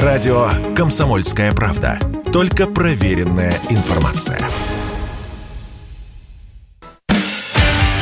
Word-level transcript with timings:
Радио 0.00 0.48
«Комсомольская 0.74 1.52
правда». 1.52 1.98
Только 2.32 2.66
проверенная 2.66 3.52
информация. 3.68 4.40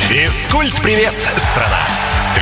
Физкульт-привет, 0.07 1.13
страна! 1.35 1.81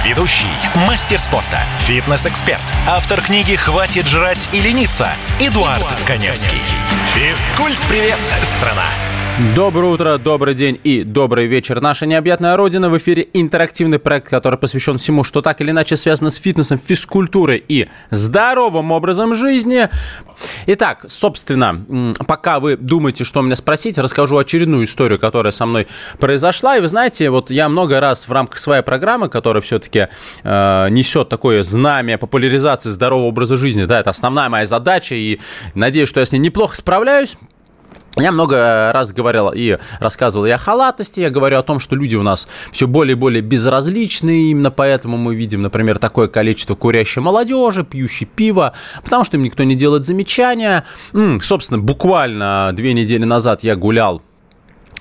Ведущий, 0.06 0.46
мастер 0.88 1.20
спорта, 1.20 1.62
фитнес-эксперт, 1.80 2.62
автор 2.88 3.22
книги 3.22 3.56
«Хватит 3.56 4.06
жрать 4.06 4.50
и 4.54 4.60
лениться» 4.60 5.08
Эдуард, 5.40 5.80
Эдуард 5.80 6.02
Коневский. 6.06 6.60
Физкульт-привет, 7.16 8.20
страна! 8.44 8.86
Доброе 9.56 9.94
утро, 9.94 10.18
добрый 10.18 10.54
день 10.54 10.78
и 10.84 11.04
добрый 11.04 11.48
вечер. 11.48 11.80
Наша 11.80 12.06
необъятная 12.06 12.58
родина 12.58 12.90
в 12.90 12.98
эфире 12.98 13.26
интерактивный 13.32 13.98
проект, 13.98 14.28
который 14.28 14.60
посвящен 14.60 14.98
всему, 14.98 15.24
что 15.24 15.42
так 15.42 15.62
или 15.62 15.72
иначе 15.72 15.96
связано 15.96 16.30
с 16.30 16.36
фитнесом, 16.36 16.78
физкультурой 16.78 17.64
и 17.66 17.88
здоровым 18.12 18.92
образом 18.92 19.36
жизни. 19.36 19.88
Итак, 20.66 21.06
собственно, 21.08 22.16
пока 22.28 22.60
вы 22.60 22.76
думаете, 22.76 23.24
что 23.24 23.42
меня 23.42 23.56
спросить, 23.56 23.98
расскажу 23.98 24.36
очередную 24.36 24.84
историю, 24.84 25.18
которая 25.18 25.54
со 25.54 25.66
мной 25.66 25.88
произошла. 26.20 26.76
И 26.76 26.82
вы 26.82 26.90
знаете, 26.90 27.30
вот 27.30 27.50
я 27.50 27.70
много 27.70 28.02
раз 28.02 28.28
в 28.28 28.34
рамках 28.34 28.60
своей 28.60 28.84
программы, 28.84 29.30
которая 29.30 29.62
все-таки 29.62 30.08
э, 30.44 30.88
несет 30.90 31.30
такое 31.30 31.64
знамя 31.64 32.18
популяризации 32.18 32.90
здорового 32.90 33.28
образа 33.28 33.56
жизни, 33.56 33.86
да, 33.86 34.02
это 34.02 34.10
основная 34.10 34.50
моя 34.50 34.66
задача, 34.66 35.16
и 35.16 35.40
надеюсь, 35.76 36.10
что 36.10 36.20
я 36.20 36.26
с 36.26 36.34
ней 36.34 36.40
неплохо 36.40 36.76
справляюсь. 36.76 37.38
Я 38.18 38.32
много 38.32 38.92
раз 38.94 39.14
говорил 39.14 39.52
и 39.54 39.78
рассказывал 40.00 40.46
и 40.46 40.50
о 40.50 40.58
халатности, 40.58 41.20
я 41.20 41.30
говорю 41.30 41.58
о 41.58 41.64
том, 41.64 41.80
что 41.80 41.96
люди 41.96 42.16
у 42.16 42.24
нас 42.24 42.48
все 42.72 42.88
более 42.88 43.16
и 43.16 43.20
более 43.20 43.42
безразличны, 43.42 44.50
именно 44.52 44.72
поэтому 44.72 45.18
мы 45.18 45.36
видим, 45.36 45.62
например, 45.62 46.00
такое 46.00 46.28
количество 46.28 46.76
курящей 46.76 47.22
молодежи, 47.22 47.84
пьющей 47.84 48.26
пиво, 48.26 48.74
потому 49.04 49.24
что 49.24 49.38
им 49.38 49.44
никто 49.44 49.64
не 49.64 49.76
делает 49.76 50.06
замечания. 50.06 50.86
М-м, 51.14 51.42
собственно, 51.42 51.80
буквально 51.80 52.72
две 52.74 52.94
недели 52.94 53.24
назад 53.24 53.64
я 53.64 53.76
гулял 53.76 54.22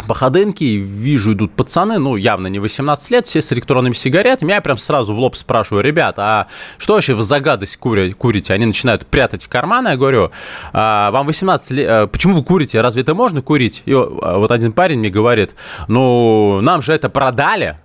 по 0.07 0.15
Ходынке, 0.15 0.77
вижу, 0.77 1.33
идут 1.33 1.53
пацаны, 1.53 1.99
ну, 1.99 2.17
явно 2.17 2.47
не 2.47 2.59
18 2.59 3.11
лет, 3.11 3.27
все 3.27 3.41
с 3.41 3.53
электронными 3.53 3.95
сигаретами. 3.95 4.53
Я 4.53 4.61
прям 4.61 4.79
сразу 4.79 5.15
в 5.15 5.19
лоб 5.19 5.37
спрашиваю, 5.37 5.83
ребят, 5.83 6.19
а 6.19 6.47
что 6.79 6.95
вообще 6.95 7.15
вы 7.15 7.23
за 7.23 7.41
гадость 7.41 7.77
кури, 7.77 8.13
курите? 8.13 8.55
Они 8.55 8.67
начинают 8.67 9.07
прятать 9.07 9.43
в 9.43 9.49
карманы. 9.49 9.89
Я 9.89 9.97
говорю, 9.97 10.31
а, 10.73 11.11
вам 11.11 11.27
18 11.27 11.71
лет, 11.73 11.89
а, 11.89 12.07
почему 12.07 12.35
вы 12.35 12.45
курите? 12.45 12.81
Разве 12.81 13.03
это 13.03 13.15
можно 13.15 13.43
курить? 13.43 13.83
И 13.87 13.95
вот 13.95 14.51
один 14.51 14.73
парень 14.73 14.99
мне 14.99 15.11
говорит, 15.11 15.55
ну, 15.89 16.61
нам 16.61 16.83
же 16.83 16.93
это 16.93 17.09
продали. 17.09 17.79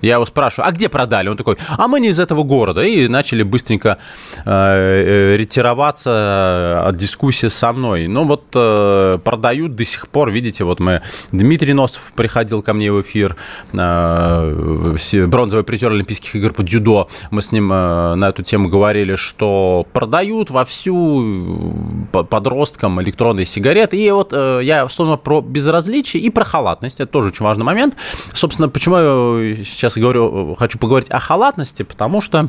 Я 0.00 0.14
его 0.14 0.26
спрашиваю, 0.26 0.68
а 0.68 0.72
где 0.72 0.88
продали? 0.88 1.28
Он 1.28 1.36
такой, 1.36 1.56
а 1.76 1.88
мы 1.88 2.00
не 2.00 2.08
из 2.08 2.20
этого 2.20 2.42
города. 2.42 2.82
И 2.82 3.08
начали 3.08 3.42
быстренько 3.42 3.98
э, 4.44 4.50
э 4.50 5.36
ретироваться 5.36 6.82
от 6.86 6.96
дискуссии 6.96 7.48
со 7.48 7.72
мной. 7.72 8.06
Ну 8.06 8.24
вот 8.24 8.44
э, 8.54 9.18
продают 9.24 9.74
до 9.74 9.84
сих 9.84 10.08
пор, 10.08 10.30
видите, 10.30 10.64
вот 10.64 10.80
мы, 10.80 11.02
Дмитрий 11.32 11.74
Носов 11.74 12.12
приходил 12.14 12.62
ко 12.62 12.72
мне 12.72 12.92
в 12.92 13.00
эфир, 13.02 13.36
э, 13.72 14.96
бронзовый 15.26 15.64
призер 15.64 15.92
Олимпийских 15.92 16.34
игр 16.36 16.52
по 16.52 16.62
дзюдо. 16.62 17.08
Мы 17.30 17.42
с 17.42 17.52
ним 17.52 17.72
э, 17.72 18.14
на 18.14 18.28
эту 18.28 18.42
тему 18.42 18.68
говорили, 18.68 19.16
что 19.16 19.86
продают 19.92 20.50
вовсю 20.50 21.74
подросткам 22.12 23.00
электронные 23.02 23.46
сигареты. 23.46 23.96
И 23.96 24.10
вот 24.10 24.32
э, 24.32 24.60
я, 24.62 24.82
собственно, 24.88 25.16
про 25.16 25.40
безразличие 25.40 26.22
и 26.22 26.30
про 26.30 26.44
халатность. 26.44 27.00
Это 27.00 27.10
тоже 27.10 27.28
очень 27.28 27.44
важный 27.44 27.64
момент. 27.64 27.96
Собственно, 28.32 28.68
почему 28.68 28.96
я 28.96 29.56
сейчас 29.64 29.87
сейчас 29.88 30.02
говорю, 30.02 30.54
хочу 30.54 30.78
поговорить 30.78 31.10
о 31.10 31.18
халатности, 31.18 31.82
потому 31.82 32.20
что 32.20 32.48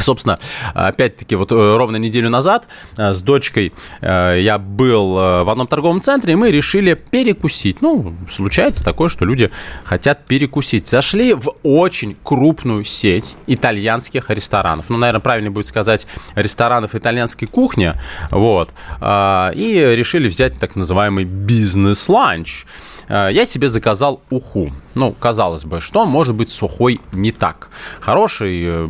Собственно, 0.00 0.38
опять-таки, 0.74 1.34
вот 1.34 1.52
э, 1.52 1.76
ровно 1.76 1.96
неделю 1.96 2.30
назад 2.30 2.68
э, 2.96 3.14
с 3.14 3.22
дочкой 3.22 3.72
я 4.00 4.58
был 4.58 5.12
в 5.12 5.50
одном 5.50 5.66
торговом 5.66 6.00
центре, 6.00 6.32
и 6.32 6.36
мы 6.36 6.50
решили 6.50 6.94
перекусить. 6.94 7.80
Ну, 7.82 8.14
случается 8.30 8.84
такое, 8.84 9.08
что 9.08 9.24
люди 9.24 9.50
хотят 9.84 10.24
перекусить. 10.26 10.88
Зашли 10.88 11.34
в 11.34 11.54
очень 11.62 12.16
крупную 12.22 12.84
сеть 12.84 13.36
итальянских 13.46 14.30
ресторанов. 14.30 14.90
Ну, 14.90 14.96
наверное, 14.96 15.20
правильно 15.20 15.50
будет 15.50 15.66
сказать 15.66 16.06
ресторанов 16.34 16.94
итальянской 16.94 17.48
кухни. 17.48 17.94
Вот. 18.30 18.70
И 19.00 19.92
решили 19.96 20.28
взять 20.28 20.58
так 20.58 20.76
называемый 20.76 21.24
бизнес-ланч. 21.24 22.64
Э, 23.08 23.28
я 23.30 23.44
себе 23.44 23.68
заказал 23.68 24.22
уху. 24.30 24.72
Ну, 24.94 25.12
казалось 25.12 25.64
бы, 25.64 25.80
что 25.80 26.04
может 26.06 26.34
быть 26.34 26.50
сухой 26.50 27.00
не 27.12 27.32
так? 27.32 27.68
Хорошие 28.00 28.86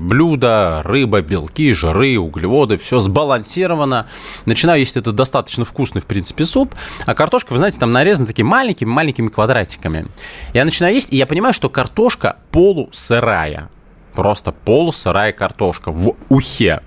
рыба, 0.83 1.23
белки, 1.23 1.73
жиры, 1.73 2.19
углеводы, 2.19 2.77
все 2.77 3.01
сбалансировано. 3.01 4.07
Начинаю 4.47 4.81
есть 4.81 4.97
это 4.97 5.13
достаточно 5.13 5.65
вкусный, 5.65 6.01
в 6.01 6.07
принципе, 6.07 6.45
суп. 6.45 6.75
А 7.07 7.15
картошка, 7.15 7.53
вы 7.53 7.59
знаете, 7.59 7.79
там 7.79 7.93
нарезана 7.93 8.27
такими 8.27 8.47
маленькими-маленькими 8.47 9.29
квадратиками. 9.29 10.07
Я 10.53 10.65
начинаю 10.65 10.95
есть, 10.95 11.13
и 11.13 11.17
я 11.17 11.27
понимаю, 11.27 11.55
что 11.55 11.69
картошка 11.69 12.37
полусырая. 12.51 13.69
Просто 14.15 14.53
полусырая 14.53 15.33
картошка 15.33 15.91
в 15.91 16.17
ухе. 16.29 16.83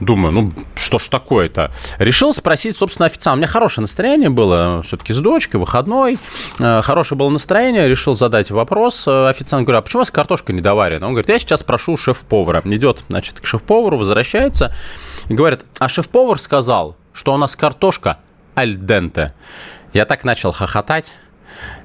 Думаю, 0.00 0.32
ну 0.32 0.52
что 0.74 0.98
ж 0.98 1.08
такое-то? 1.08 1.72
Решил 1.98 2.34
спросить, 2.34 2.76
собственно, 2.76 3.06
официанта. 3.06 3.36
У 3.36 3.38
меня 3.38 3.46
хорошее 3.46 3.82
настроение 3.82 4.28
было, 4.28 4.82
все-таки 4.82 5.14
с 5.14 5.18
дочкой, 5.18 5.58
выходной. 5.58 6.18
Э, 6.60 6.82
хорошее 6.82 7.18
было 7.18 7.30
настроение, 7.30 7.88
решил 7.88 8.14
задать 8.14 8.50
вопрос. 8.50 9.06
Э, 9.08 9.28
официант 9.28 9.66
говорит, 9.66 9.78
а 9.78 9.82
почему 9.82 10.00
у 10.00 10.02
вас 10.02 10.10
картошка 10.10 10.52
не 10.52 10.60
доварена? 10.60 11.06
Он 11.06 11.12
говорит, 11.12 11.30
я 11.30 11.38
сейчас 11.38 11.62
прошу 11.62 11.96
шеф-повара. 11.96 12.60
Идет, 12.66 13.04
значит, 13.08 13.40
к 13.40 13.46
шеф-повару, 13.46 13.96
возвращается 13.96 14.74
и 15.28 15.34
говорит, 15.34 15.64
а 15.78 15.88
шеф-повар 15.88 16.38
сказал, 16.38 16.96
что 17.14 17.32
у 17.32 17.38
нас 17.38 17.56
картошка 17.56 18.18
аль 18.56 18.76
денте. 18.76 19.32
Я 19.94 20.04
так 20.04 20.24
начал 20.24 20.52
хохотать. 20.52 21.12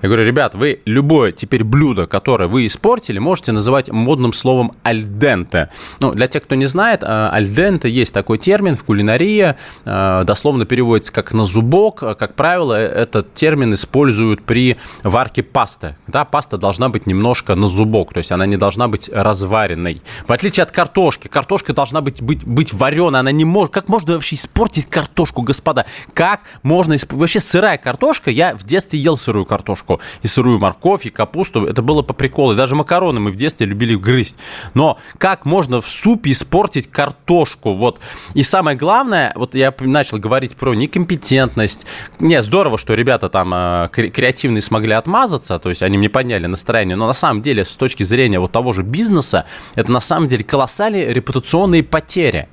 Я 0.02 0.10
говорю, 0.10 0.26
ребят, 0.26 0.56
вы 0.56 0.82
любое 0.86 1.32
теперь 1.32 1.64
блюдо, 1.64 2.08
которое 2.08 2.48
вы 2.48 2.68
испортили, 2.68 3.20
можете 3.20 3.52
называть 3.52 3.90
модным 3.90 4.34
словом 4.34 4.72
альденте. 4.84 5.70
Ну, 6.00 6.14
для 6.14 6.28
тех, 6.28 6.44
кто 6.44 6.56
не 6.56 6.66
знает, 6.66 7.04
альденте 7.04 7.90
есть 7.90 8.14
такой 8.14 8.38
термин 8.38 8.76
в 8.76 8.84
кулинарии, 8.84 9.56
э, 9.86 10.24
дословно 10.26 10.66
переводится 10.66 11.14
как 11.14 11.34
на 11.34 11.46
зубок. 11.46 12.00
Как 12.00 12.36
правило, 12.36 12.74
этот 12.74 13.34
термин 13.34 13.74
используют 13.74 14.44
при 14.44 14.78
варке 15.04 15.44
пасты. 15.44 15.96
Да, 16.08 16.26
паста 16.26 16.58
должна 16.58 16.90
быть 16.90 17.08
немножко 17.08 17.56
на 17.56 17.68
зубок, 17.68 18.14
то 18.14 18.18
есть 18.18 18.32
она 18.32 18.46
не 18.46 18.58
должна 18.58 18.88
быть 18.88 19.10
разваренной. 19.14 20.02
В 20.28 20.32
отличие 20.32 20.64
от 20.64 20.72
картошки, 20.72 21.28
картошка 21.28 21.74
должна 21.74 22.02
быть, 22.02 22.22
быть, 22.22 22.46
быть 22.46 22.74
вареной, 22.74 23.20
она 23.20 23.32
не 23.32 23.46
может... 23.46 23.74
Как 23.74 23.88
можно 23.90 24.14
вообще 24.14 24.36
испортить 24.36 24.88
картошку, 24.88 25.42
господа? 25.42 25.86
Как 26.14 26.42
можно... 26.64 26.96
Исп... 26.96 27.14
Вообще 27.14 27.40
сырая 27.40 27.78
картошка, 27.78 28.32
я 28.32 28.56
в 28.56 28.64
детстве 28.64 29.00
ел 29.00 29.18
сырую 29.18 29.46
картошку 29.52 30.00
и 30.24 30.28
сырую 30.28 30.60
морковь, 30.60 31.06
и 31.06 31.10
капусту. 31.10 31.66
Это 31.66 31.82
было 31.82 32.04
по 32.04 32.14
приколу. 32.14 32.54
И 32.54 32.56
даже 32.56 32.76
макароны 32.76 33.20
мы 33.20 33.32
в 33.32 33.36
детстве 33.36 33.68
любили 33.68 33.96
грызть. 33.96 34.38
Но 34.74 34.98
как 35.18 35.44
можно 35.44 35.82
в 35.82 35.88
супе 35.88 36.32
испортить 36.32 36.90
картошку? 36.90 37.74
Вот. 37.74 38.00
И 38.34 38.44
самое 38.44 38.78
главное, 38.78 39.34
вот 39.36 39.54
я 39.54 39.74
начал 39.82 40.20
говорить 40.20 40.56
про 40.56 40.74
некомпетентность. 40.74 41.86
Не, 42.20 42.42
здорово, 42.42 42.78
что 42.78 42.94
ребята 42.94 43.28
там 43.28 43.54
э, 43.54 43.90
креативные 43.92 44.62
смогли 44.62 44.94
отмазаться, 44.94 45.60
то 45.60 45.68
есть 45.68 45.84
они 45.84 45.98
мне 45.98 46.10
подняли 46.10 46.48
настроение. 46.48 46.96
Но 46.96 47.08
на 47.08 47.14
самом 47.14 47.42
деле, 47.42 47.66
с 47.66 47.76
точки 47.76 48.04
зрения 48.04 48.40
вот 48.40 48.54
того 48.54 48.72
же 48.72 48.84
бизнеса, 48.84 49.46
это 49.76 49.92
на 49.92 50.00
самом 50.00 50.30
деле 50.30 50.46
колоссальные 50.46 51.14
репутационные 51.14 51.84
потери 51.84 52.48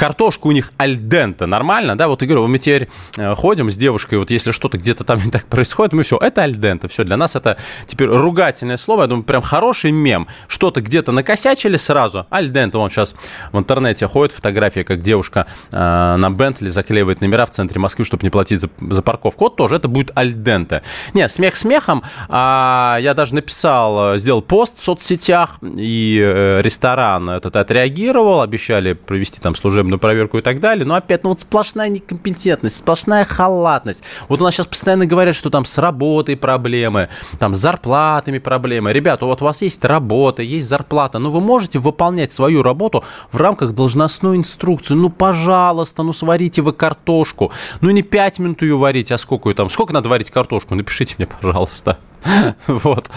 картошка 0.00 0.46
у 0.46 0.52
них 0.52 0.72
альдента, 0.78 1.44
нормально, 1.44 1.94
да, 1.94 2.08
вот, 2.08 2.22
Игорь, 2.22 2.38
мы 2.38 2.58
теперь 2.58 2.88
э, 3.18 3.34
ходим 3.34 3.70
с 3.70 3.76
девушкой, 3.76 4.18
вот 4.18 4.30
если 4.30 4.50
что-то 4.50 4.78
где-то 4.78 5.04
там 5.04 5.20
не 5.26 5.30
так 5.30 5.44
происходит, 5.44 5.92
мы 5.92 6.04
все, 6.04 6.16
это 6.16 6.42
альдента, 6.42 6.88
все, 6.88 7.04
для 7.04 7.18
нас 7.18 7.36
это 7.36 7.58
теперь 7.86 8.08
ругательное 8.08 8.78
слово, 8.78 9.02
я 9.02 9.08
думаю, 9.08 9.24
прям 9.24 9.42
хороший 9.42 9.90
мем, 9.90 10.26
что-то 10.48 10.80
где-то 10.80 11.12
накосячили 11.12 11.76
сразу, 11.76 12.26
альдента, 12.30 12.78
он 12.78 12.88
сейчас 12.88 13.14
в 13.52 13.58
интернете 13.58 14.06
ходит 14.06 14.34
фотография, 14.34 14.84
как 14.84 15.02
девушка 15.02 15.46
э, 15.70 15.76
на 15.76 16.30
Бентли 16.30 16.70
заклеивает 16.70 17.20
номера 17.20 17.44
в 17.44 17.50
центре 17.50 17.78
Москвы, 17.78 18.06
чтобы 18.06 18.22
не 18.22 18.30
платить 18.30 18.62
за, 18.62 18.70
за 18.80 19.02
парковку, 19.02 19.44
вот 19.44 19.56
тоже 19.56 19.76
это 19.76 19.88
будет 19.88 20.12
альдента. 20.14 20.82
Нет, 21.12 21.30
смех 21.30 21.58
смехом, 21.58 22.04
а, 22.30 22.96
я 23.02 23.12
даже 23.12 23.34
написал, 23.34 24.14
э, 24.14 24.18
сделал 24.18 24.40
пост 24.40 24.78
в 24.78 24.82
соцсетях, 24.82 25.58
и 25.60 26.18
э, 26.18 26.62
ресторан 26.62 27.28
этот 27.28 27.54
отреагировал, 27.56 28.40
обещали 28.40 28.94
провести 28.94 29.42
там 29.42 29.54
служебный 29.54 29.89
судебную 29.90 29.98
проверку 29.98 30.38
и 30.38 30.42
так 30.42 30.60
далее. 30.60 30.84
Но 30.86 30.94
опять, 30.94 31.24
ну 31.24 31.30
вот 31.30 31.40
сплошная 31.40 31.88
некомпетентность, 31.88 32.76
сплошная 32.76 33.24
халатность. 33.24 34.02
Вот 34.28 34.40
у 34.40 34.44
нас 34.44 34.54
сейчас 34.54 34.66
постоянно 34.66 35.06
говорят, 35.06 35.34
что 35.34 35.50
там 35.50 35.64
с 35.64 35.78
работой 35.78 36.36
проблемы, 36.36 37.08
там 37.38 37.54
с 37.54 37.58
зарплатами 37.58 38.38
проблемы. 38.38 38.92
Ребята, 38.92 39.26
вот 39.26 39.42
у 39.42 39.44
вас 39.44 39.62
есть 39.62 39.84
работа, 39.84 40.42
есть 40.42 40.68
зарплата, 40.68 41.18
но 41.18 41.30
вы 41.30 41.40
можете 41.40 41.78
выполнять 41.78 42.32
свою 42.32 42.62
работу 42.62 43.04
в 43.32 43.36
рамках 43.36 43.72
должностной 43.72 44.36
инструкции. 44.36 44.94
Ну, 44.94 45.10
пожалуйста, 45.10 46.02
ну 46.02 46.12
сварите 46.12 46.62
вы 46.62 46.72
картошку. 46.72 47.52
Ну, 47.80 47.90
не 47.90 48.02
5 48.02 48.38
минут 48.38 48.62
ее 48.62 48.76
варить, 48.76 49.12
а 49.12 49.18
сколько 49.18 49.48
ее 49.48 49.54
там, 49.54 49.70
сколько 49.70 49.92
надо 49.92 50.08
варить 50.08 50.30
картошку? 50.30 50.74
Напишите 50.74 51.16
мне, 51.18 51.26
пожалуйста. 51.26 51.98
Вот. 52.66 53.10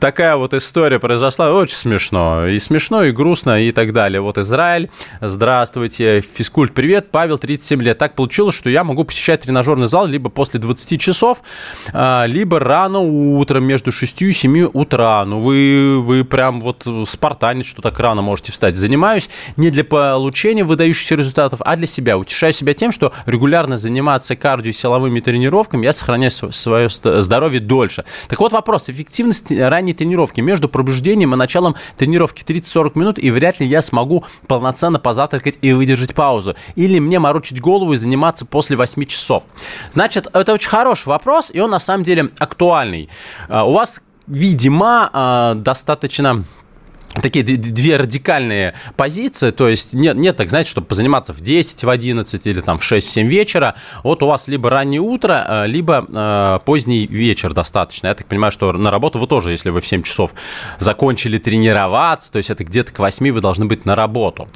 Такая 0.00 0.36
вот 0.36 0.54
история 0.54 0.98
произошла. 0.98 1.52
Очень 1.52 1.76
смешно. 1.76 2.46
И 2.46 2.58
смешно, 2.58 3.04
и 3.04 3.12
грустно, 3.12 3.62
и 3.62 3.72
так 3.72 3.92
далее. 3.92 4.20
Вот 4.20 4.38
Израиль. 4.38 4.90
Здравствуйте. 5.20 6.20
Физкульт, 6.20 6.72
привет. 6.74 7.10
Павел, 7.10 7.38
37 7.38 7.82
лет. 7.82 7.98
Так 7.98 8.14
получилось, 8.14 8.54
что 8.54 8.70
я 8.70 8.84
могу 8.84 9.04
посещать 9.04 9.42
тренажерный 9.42 9.86
зал 9.86 10.06
либо 10.06 10.30
после 10.30 10.60
20 10.60 11.00
часов, 11.00 11.42
а, 11.92 12.24
либо 12.26 12.58
рано 12.58 13.00
утром, 13.00 13.64
между 13.64 13.92
6 13.92 14.22
и 14.22 14.32
7 14.32 14.70
утра. 14.72 15.24
Ну, 15.24 15.40
вы, 15.40 16.00
вы 16.00 16.24
прям 16.24 16.60
вот 16.60 16.86
спартанец, 17.06 17.66
что 17.66 17.82
так 17.82 17.98
рано 17.98 18.22
можете 18.22 18.52
встать. 18.52 18.76
Занимаюсь 18.76 19.28
не 19.56 19.70
для 19.70 19.84
получения 19.84 20.64
выдающихся 20.64 21.14
результатов, 21.14 21.60
а 21.64 21.76
для 21.76 21.86
себя. 21.86 22.18
Утешаю 22.18 22.52
себя 22.52 22.74
тем, 22.74 22.92
что 22.92 23.12
регулярно 23.26 23.78
заниматься 23.78 24.36
кардио 24.36 24.72
силовыми 24.72 25.20
тренировками 25.20 25.84
я 25.84 25.92
сохраняю 25.92 26.30
свое 26.30 26.88
здоровье 26.88 27.60
дольше. 27.60 28.04
Так 28.36 28.42
вот 28.42 28.52
вопрос. 28.52 28.90
Эффективность 28.90 29.50
ранней 29.50 29.94
тренировки 29.94 30.42
между 30.42 30.68
пробуждением 30.68 31.32
и 31.32 31.38
началом 31.38 31.74
тренировки 31.96 32.42
30-40 32.42 32.98
минут, 32.98 33.18
и 33.18 33.30
вряд 33.30 33.60
ли 33.60 33.66
я 33.66 33.80
смогу 33.80 34.26
полноценно 34.46 34.98
позавтракать 34.98 35.56
и 35.62 35.72
выдержать 35.72 36.14
паузу. 36.14 36.54
Или 36.74 36.98
мне 36.98 37.18
морочить 37.18 37.62
голову 37.62 37.94
и 37.94 37.96
заниматься 37.96 38.44
после 38.44 38.76
8 38.76 39.06
часов. 39.06 39.44
Значит, 39.90 40.26
это 40.34 40.52
очень 40.52 40.68
хороший 40.68 41.08
вопрос, 41.08 41.50
и 41.50 41.60
он 41.60 41.70
на 41.70 41.78
самом 41.78 42.04
деле 42.04 42.30
актуальный. 42.38 43.08
А, 43.48 43.64
у 43.64 43.72
вас 43.72 44.02
видимо, 44.26 45.08
а, 45.14 45.54
достаточно 45.54 46.44
такие 47.22 47.44
две 47.44 47.96
радикальные 47.96 48.74
позиции, 48.96 49.50
то 49.50 49.68
есть 49.68 49.94
нет, 49.94 50.16
нет 50.16 50.36
так, 50.36 50.48
знаете, 50.48 50.70
чтобы 50.70 50.86
позаниматься 50.86 51.32
в 51.32 51.40
10, 51.40 51.84
в 51.84 51.90
11 51.90 52.46
или 52.46 52.60
там 52.60 52.78
в 52.78 52.84
6, 52.84 53.06
в 53.06 53.10
7 53.10 53.26
вечера, 53.26 53.74
вот 54.02 54.22
у 54.22 54.26
вас 54.26 54.48
либо 54.48 54.70
раннее 54.70 55.00
утро, 55.00 55.44
э, 55.48 55.66
либо 55.66 56.06
э, 56.08 56.58
поздний 56.64 57.06
вечер 57.06 57.54
достаточно. 57.54 58.08
Я 58.08 58.14
так 58.14 58.26
понимаю, 58.26 58.52
что 58.52 58.72
на 58.72 58.90
работу 58.90 59.18
вы 59.18 59.26
тоже, 59.26 59.50
если 59.50 59.70
вы 59.70 59.80
в 59.80 59.86
7 59.86 60.02
часов 60.02 60.34
закончили 60.78 61.38
тренироваться, 61.38 62.32
то 62.32 62.38
есть 62.38 62.50
это 62.50 62.64
где-то 62.64 62.92
к 62.92 62.98
8 62.98 63.32
вы 63.32 63.40
должны 63.40 63.66
быть 63.66 63.84
на 63.84 63.94
работу. 63.94 64.48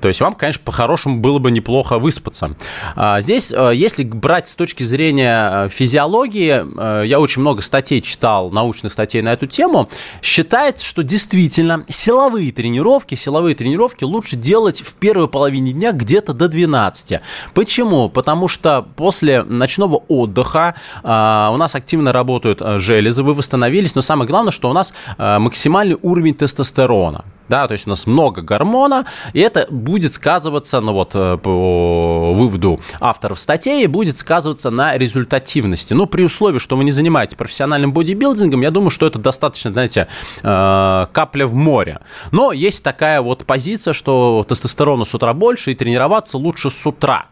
То 0.00 0.08
есть 0.08 0.20
вам, 0.20 0.34
конечно, 0.34 0.62
по-хорошему 0.64 1.18
было 1.18 1.38
бы 1.38 1.50
неплохо 1.50 1.98
выспаться. 1.98 2.54
А 2.96 3.20
здесь, 3.20 3.52
э, 3.52 3.72
если 3.74 4.04
брать 4.04 4.48
с 4.48 4.54
точки 4.54 4.82
зрения 4.82 5.66
э, 5.66 5.68
физиологии, 5.68 7.04
я 7.06 7.20
очень 7.20 7.40
много 7.40 7.62
статей 7.62 8.00
читал, 8.00 8.50
научных 8.50 8.92
статей 8.92 9.22
на 9.22 9.32
эту 9.32 9.46
тему, 9.46 9.88
считается, 10.22 10.84
что 10.84 11.02
действительно 11.02 11.84
силовые 12.04 12.52
тренировки, 12.52 13.14
силовые 13.14 13.54
тренировки 13.54 14.04
лучше 14.04 14.36
делать 14.36 14.82
в 14.82 14.94
первой 14.96 15.26
половине 15.26 15.72
дня 15.72 15.92
где-то 15.92 16.34
до 16.34 16.48
12. 16.48 17.20
Почему? 17.54 18.10
Потому 18.10 18.46
что 18.46 18.86
после 18.96 19.42
ночного 19.42 20.02
отдыха 20.08 20.74
э, 21.02 21.08
у 21.08 21.56
нас 21.56 21.74
активно 21.74 22.12
работают 22.12 22.60
железы, 22.78 23.22
вы 23.22 23.32
восстановились, 23.32 23.94
но 23.94 24.02
самое 24.02 24.28
главное, 24.28 24.52
что 24.52 24.68
у 24.68 24.74
нас 24.74 24.92
э, 25.16 25.38
максимальный 25.38 25.96
уровень 26.02 26.34
тестостерона 26.34 27.24
да, 27.48 27.66
то 27.68 27.72
есть 27.72 27.86
у 27.86 27.90
нас 27.90 28.06
много 28.06 28.42
гормона, 28.42 29.06
и 29.32 29.40
это 29.40 29.66
будет 29.70 30.12
сказываться, 30.12 30.80
ну 30.80 30.92
вот 30.92 31.14
э, 31.14 31.38
по 31.38 32.32
выводу 32.34 32.80
авторов 33.00 33.38
статей, 33.38 33.86
будет 33.86 34.16
сказываться 34.16 34.70
на 34.70 34.96
результативности. 34.96 35.94
Ну, 35.94 36.06
при 36.06 36.22
условии, 36.22 36.58
что 36.58 36.76
вы 36.76 36.84
не 36.84 36.92
занимаетесь 36.92 37.34
профессиональным 37.34 37.92
бодибилдингом, 37.92 38.62
я 38.62 38.70
думаю, 38.70 38.90
что 38.90 39.06
это 39.06 39.18
достаточно, 39.18 39.72
знаете, 39.72 40.08
э, 40.42 41.06
капля 41.12 41.46
в 41.46 41.54
море. 41.54 42.00
Но 42.30 42.52
есть 42.52 42.82
такая 42.82 43.20
вот 43.20 43.44
позиция, 43.44 43.92
что 43.92 44.44
тестостерона 44.48 45.04
с 45.04 45.14
утра 45.14 45.32
больше, 45.34 45.72
и 45.72 45.74
тренироваться 45.74 46.38
лучше 46.38 46.70
с 46.70 46.86
утра. 46.86 47.26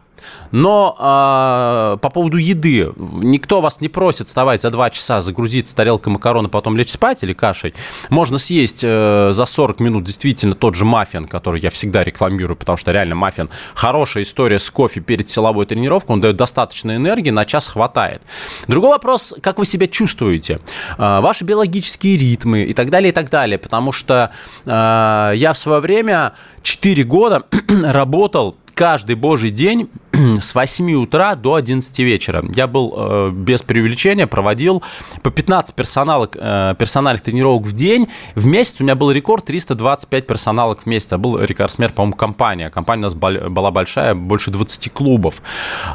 Но 0.51 0.95
э, 0.99 1.97
по 2.01 2.09
поводу 2.09 2.37
еды, 2.37 2.91
никто 2.97 3.61
вас 3.61 3.81
не 3.81 3.89
просит 3.89 4.27
вставать 4.27 4.61
за 4.61 4.69
2 4.69 4.89
часа, 4.91 5.21
загрузиться 5.21 5.75
тарелкой 5.75 6.13
макароны, 6.13 6.49
потом 6.49 6.77
лечь 6.77 6.91
спать 6.91 7.23
или 7.23 7.33
кашей. 7.33 7.73
Можно 8.09 8.37
съесть 8.37 8.83
э, 8.83 9.29
за 9.31 9.45
40 9.45 9.79
минут 9.79 10.03
действительно 10.03 10.53
тот 10.53 10.75
же 10.75 10.85
маффин, 10.85 11.25
который 11.25 11.59
я 11.61 11.69
всегда 11.69 12.03
рекламирую, 12.03 12.55
потому 12.57 12.77
что 12.77 12.91
реально 12.91 13.15
маффин 13.15 13.49
хорошая 13.73 14.23
история 14.23 14.59
с 14.59 14.69
кофе 14.69 15.01
перед 15.01 15.29
силовой 15.29 15.65
тренировкой, 15.65 16.13
он 16.13 16.21
дает 16.21 16.35
достаточно 16.35 16.95
энергии, 16.95 17.31
на 17.31 17.45
час 17.45 17.67
хватает. 17.67 18.21
Другой 18.67 18.91
вопрос, 18.91 19.35
как 19.41 19.57
вы 19.57 19.65
себя 19.65 19.87
чувствуете, 19.87 20.59
э, 20.97 21.19
ваши 21.19 21.43
биологические 21.43 22.17
ритмы 22.17 22.63
и 22.63 22.73
так 22.73 22.89
далее, 22.89 23.09
и 23.09 23.13
так 23.13 23.29
далее, 23.29 23.57
потому 23.57 23.91
что 23.91 24.31
э, 24.65 24.69
я 25.35 25.53
в 25.53 25.57
свое 25.57 25.79
время 25.79 26.33
4 26.61 27.03
года 27.03 27.43
работал 27.83 28.57
каждый 28.73 29.15
божий 29.15 29.51
день 29.51 29.89
с 30.41 30.55
8 30.55 30.93
утра 30.93 31.35
до 31.35 31.55
11 31.55 31.99
вечера. 31.99 32.43
Я 32.55 32.67
был 32.67 32.93
э, 32.95 33.31
без 33.31 33.61
преувеличения, 33.61 34.27
проводил 34.27 34.83
по 35.21 35.31
15 35.31 35.75
персоналок, 35.75 36.35
э, 36.39 36.75
персональных 36.77 37.21
тренировок 37.21 37.63
в 37.63 37.73
день. 37.73 38.07
В 38.35 38.45
месяц 38.45 38.75
у 38.79 38.83
меня 38.83 38.95
был 38.95 39.11
рекорд 39.11 39.45
325 39.45 40.27
персоналок 40.27 40.81
в 40.81 40.85
месяц. 40.85 41.13
А 41.13 41.17
был 41.17 41.39
рекордсмер, 41.39 41.91
по-моему, 41.91 42.15
компания. 42.15 42.69
Компания 42.69 43.01
у 43.01 43.03
нас 43.03 43.15
была 43.15 43.71
большая, 43.71 44.15
больше 44.15 44.51
20 44.51 44.91
клубов. 44.93 45.41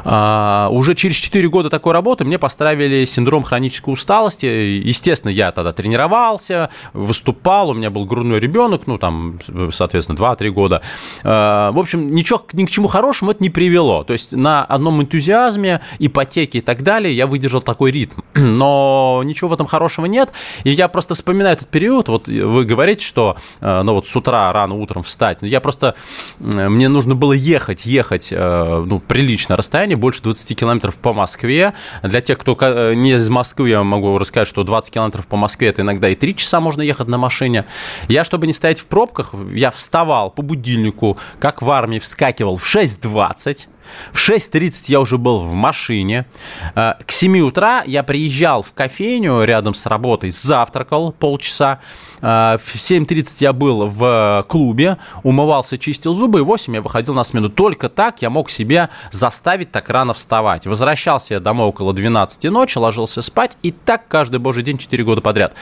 Э, 0.03 0.67
уже 0.69 0.95
через 0.95 1.15
4 1.15 1.47
года 1.49 1.69
такой 1.69 1.93
работы 1.93 2.25
мне 2.25 2.37
поставили 2.37 3.05
синдром 3.05 3.43
хронической 3.43 3.93
усталости. 3.93 4.45
Естественно, 4.45 5.31
я 5.31 5.51
тогда 5.51 5.73
тренировался, 5.73 6.69
выступал, 6.93 7.69
у 7.69 7.73
меня 7.73 7.89
был 7.89 8.05
грудной 8.05 8.39
ребенок, 8.39 8.83
ну, 8.85 8.97
там, 8.97 9.39
соответственно, 9.71 10.17
2-3 10.17 10.49
года. 10.49 10.81
Э, 11.23 11.71
в 11.71 11.79
общем, 11.79 12.13
ничего, 12.13 12.41
ни 12.53 12.65
к 12.65 12.69
чему 12.69 12.87
хорошему 12.87 13.31
это 13.31 13.41
не 13.43 13.49
привело. 13.49 14.03
То 14.03 14.13
есть 14.13 14.18
на 14.31 14.63
одном 14.65 15.01
энтузиазме, 15.01 15.81
ипотеке 15.99 16.59
и 16.59 16.61
так 16.61 16.83
далее 16.83 17.15
я 17.15 17.27
выдержал 17.27 17.61
такой 17.61 17.91
ритм. 17.91 18.21
Но 18.33 19.21
ничего 19.25 19.49
в 19.49 19.53
этом 19.53 19.67
хорошего 19.67 20.05
нет. 20.05 20.31
И 20.63 20.71
я 20.71 20.87
просто 20.87 21.15
вспоминаю 21.15 21.55
этот 21.55 21.69
период. 21.69 22.09
Вот 22.09 22.27
вы 22.27 22.65
говорите, 22.65 23.05
что 23.05 23.37
э, 23.61 23.81
ну 23.81 23.93
вот 23.93 24.07
с 24.07 24.15
утра 24.15 24.51
рано 24.51 24.75
утром 24.75 25.03
встать. 25.03 25.39
Я 25.41 25.59
просто... 25.61 25.95
Мне 26.39 26.89
нужно 26.89 27.15
было 27.15 27.33
ехать, 27.33 27.85
ехать 27.85 28.29
э, 28.31 28.83
ну, 28.85 28.99
приличное 28.99 29.57
расстояние, 29.57 29.97
больше 29.97 30.21
20 30.23 30.57
километров 30.57 30.97
по 30.97 31.13
Москве. 31.13 31.73
Для 32.03 32.21
тех, 32.21 32.37
кто 32.37 32.57
э, 32.59 32.93
не 32.95 33.13
из 33.13 33.29
Москвы, 33.29 33.69
я 33.69 33.83
могу 33.83 34.17
рассказать, 34.17 34.47
что 34.47 34.63
20 34.63 34.93
километров 34.93 35.27
по 35.27 35.37
Москве 35.37 35.69
это 35.69 35.81
иногда 35.81 36.09
и 36.09 36.15
3 36.15 36.35
часа 36.35 36.59
можно 36.59 36.81
ехать 36.81 37.07
на 37.07 37.17
машине. 37.17 37.65
Я, 38.07 38.23
чтобы 38.23 38.47
не 38.47 38.53
стоять 38.53 38.79
в 38.79 38.85
пробках, 38.85 39.33
я 39.53 39.71
вставал 39.71 40.31
по 40.31 40.41
будильнику, 40.41 41.17
как 41.39 41.61
в 41.61 41.69
армии, 41.69 41.99
вскакивал 41.99 42.55
в 42.57 42.63
6.20, 42.63 43.67
в 44.11 44.29
6.30 44.29 44.85
я 44.87 44.99
уже 44.99 45.17
был 45.17 45.39
в 45.39 45.53
машине. 45.53 46.25
Э, 46.75 46.93
к 47.05 47.11
7 47.11 47.39
утра 47.39 47.83
я 47.85 48.03
приезжал 48.03 48.61
в 48.61 48.73
кофейню 48.73 49.43
рядом 49.43 49.73
с 49.73 49.85
работой, 49.85 50.31
завтракал 50.31 51.11
полчаса. 51.11 51.79
Э, 52.21 52.57
в 52.63 52.75
7.30 52.75 53.37
я 53.39 53.53
был 53.53 53.87
в 53.87 54.45
клубе, 54.47 54.97
умывался, 55.23 55.77
чистил 55.77 56.13
зубы, 56.13 56.39
и 56.39 56.41
в 56.41 56.45
8 56.45 56.75
я 56.75 56.81
выходил 56.81 57.13
на 57.13 57.23
смену. 57.23 57.49
Только 57.49 57.89
так 57.89 58.21
я 58.21 58.29
мог 58.29 58.49
себя 58.49 58.89
заставить 59.11 59.71
так 59.71 59.89
рано 59.89 60.13
вставать. 60.13 60.65
Возвращался 60.65 61.35
я 61.35 61.39
домой 61.39 61.67
около 61.67 61.93
12 61.93 62.45
ночи, 62.45 62.77
ложился 62.77 63.21
спать, 63.21 63.57
и 63.61 63.71
так 63.71 64.07
каждый 64.07 64.39
божий 64.39 64.63
день 64.63 64.77
4 64.77 65.03
года 65.03 65.21
подряд. 65.21 65.53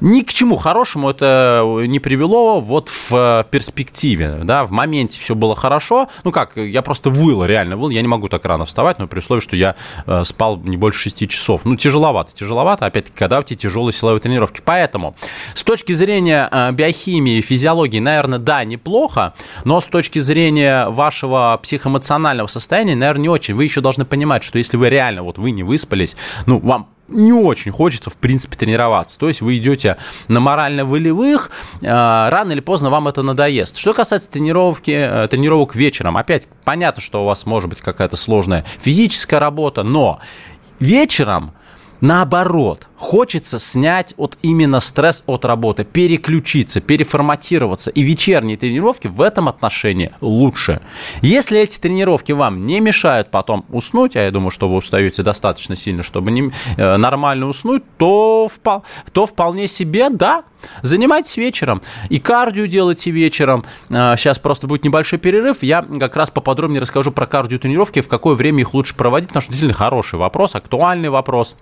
Ни 0.00 0.20
к 0.20 0.32
чему 0.32 0.56
хорошему 0.56 1.10
это 1.10 1.62
не 1.86 1.98
привело 1.98 2.60
вот 2.60 2.88
в 2.88 3.46
перспективе, 3.50 4.40
да, 4.44 4.64
в 4.64 4.70
моменте 4.70 5.20
все 5.20 5.34
было 5.34 5.54
хорошо. 5.54 6.08
Ну 6.24 6.32
как, 6.32 6.56
я 6.56 6.82
просто 6.82 7.10
выл 7.10 7.44
реально 7.44 7.65
был, 7.74 7.90
я 7.90 8.02
не 8.02 8.08
могу 8.08 8.28
так 8.28 8.44
рано 8.44 8.64
вставать, 8.64 8.98
но 8.98 9.06
при 9.06 9.18
условии, 9.18 9.40
что 9.40 9.56
я 9.56 9.76
э, 10.06 10.24
спал 10.24 10.58
не 10.58 10.76
больше 10.76 11.00
6 11.10 11.28
часов. 11.28 11.64
Ну, 11.64 11.76
тяжеловато, 11.76 12.32
тяжеловато, 12.34 12.86
опять-таки, 12.86 13.16
когда 13.18 13.40
у 13.40 13.42
тебя 13.42 13.58
тяжелые 13.58 13.92
силовые 13.92 14.20
тренировки. 14.20 14.60
Поэтому 14.64 15.16
с 15.54 15.62
точки 15.62 15.92
зрения 15.92 16.48
э, 16.50 16.72
биохимии, 16.72 17.40
физиологии, 17.40 18.00
наверное, 18.00 18.38
да, 18.38 18.64
неплохо, 18.64 19.34
но 19.64 19.80
с 19.80 19.88
точки 19.88 20.18
зрения 20.18 20.88
вашего 20.88 21.58
психоэмоционального 21.62 22.46
состояния, 22.46 22.94
наверное, 22.94 23.22
не 23.22 23.28
очень. 23.28 23.54
Вы 23.54 23.64
еще 23.64 23.80
должны 23.80 24.04
понимать, 24.04 24.44
что 24.44 24.58
если 24.58 24.76
вы 24.76 24.90
реально, 24.90 25.22
вот 25.22 25.38
вы 25.38 25.50
не 25.50 25.62
выспались, 25.62 26.16
ну, 26.46 26.58
вам 26.58 26.88
не 27.08 27.32
очень 27.32 27.72
хочется, 27.72 28.10
в 28.10 28.16
принципе, 28.16 28.56
тренироваться. 28.56 29.18
То 29.18 29.28
есть 29.28 29.40
вы 29.40 29.56
идете 29.58 29.96
на 30.28 30.40
морально-волевых, 30.40 31.50
э, 31.82 31.86
рано 31.86 32.52
или 32.52 32.60
поздно 32.60 32.90
вам 32.90 33.08
это 33.08 33.22
надоест. 33.22 33.76
Что 33.78 33.92
касается 33.92 34.30
тренировки, 34.30 34.90
э, 34.90 35.28
тренировок 35.28 35.74
вечером, 35.74 36.16
опять 36.16 36.48
понятно, 36.64 37.02
что 37.02 37.22
у 37.22 37.26
вас 37.26 37.46
может 37.46 37.70
быть 37.70 37.80
какая-то 37.80 38.16
сложная 38.16 38.64
физическая 38.78 39.40
работа, 39.40 39.82
но 39.82 40.20
вечером 40.80 41.52
наоборот, 42.00 42.88
хочется 42.96 43.58
снять 43.58 44.14
вот 44.16 44.38
именно 44.42 44.80
стресс 44.80 45.24
от 45.26 45.44
работы, 45.44 45.84
переключиться, 45.84 46.80
переформатироваться. 46.80 47.90
И 47.90 48.02
вечерние 48.02 48.56
тренировки 48.56 49.08
в 49.08 49.20
этом 49.20 49.48
отношении 49.48 50.10
лучше. 50.20 50.80
Если 51.22 51.58
эти 51.60 51.78
тренировки 51.78 52.32
вам 52.32 52.60
не 52.66 52.80
мешают 52.80 53.30
потом 53.30 53.64
уснуть, 53.70 54.16
а 54.16 54.22
я 54.22 54.30
думаю, 54.30 54.50
что 54.50 54.68
вы 54.68 54.76
устаете 54.76 55.22
достаточно 55.22 55.76
сильно, 55.76 56.02
чтобы 56.02 56.30
не, 56.30 56.52
э, 56.76 56.96
нормально 56.96 57.46
уснуть, 57.48 57.82
то, 57.98 58.48
впол, 58.52 58.84
то 59.12 59.26
вполне 59.26 59.68
себе, 59.68 60.10
да, 60.10 60.44
Занимайтесь 60.82 61.36
вечером. 61.36 61.80
И 62.08 62.18
кардио 62.18 62.66
делайте 62.66 63.10
вечером. 63.10 63.64
Сейчас 63.88 64.38
а, 64.38 64.40
просто 64.40 64.66
будет 64.66 64.84
небольшой 64.84 65.18
перерыв. 65.18 65.62
Я 65.62 65.82
как 65.82 66.16
раз 66.16 66.30
поподробнее 66.30 66.80
расскажу 66.80 67.12
про 67.12 67.26
кардио 67.26 67.58
тренировки, 67.58 68.00
в 68.00 68.08
какое 68.08 68.34
время 68.34 68.60
их 68.60 68.74
лучше 68.74 68.94
проводить, 68.96 69.28
потому 69.28 69.42
что 69.42 69.50
действительно 69.50 69.78
хороший 69.78 70.18
вопрос, 70.18 70.54
актуальный 70.54 71.08
вопрос. 71.08 71.56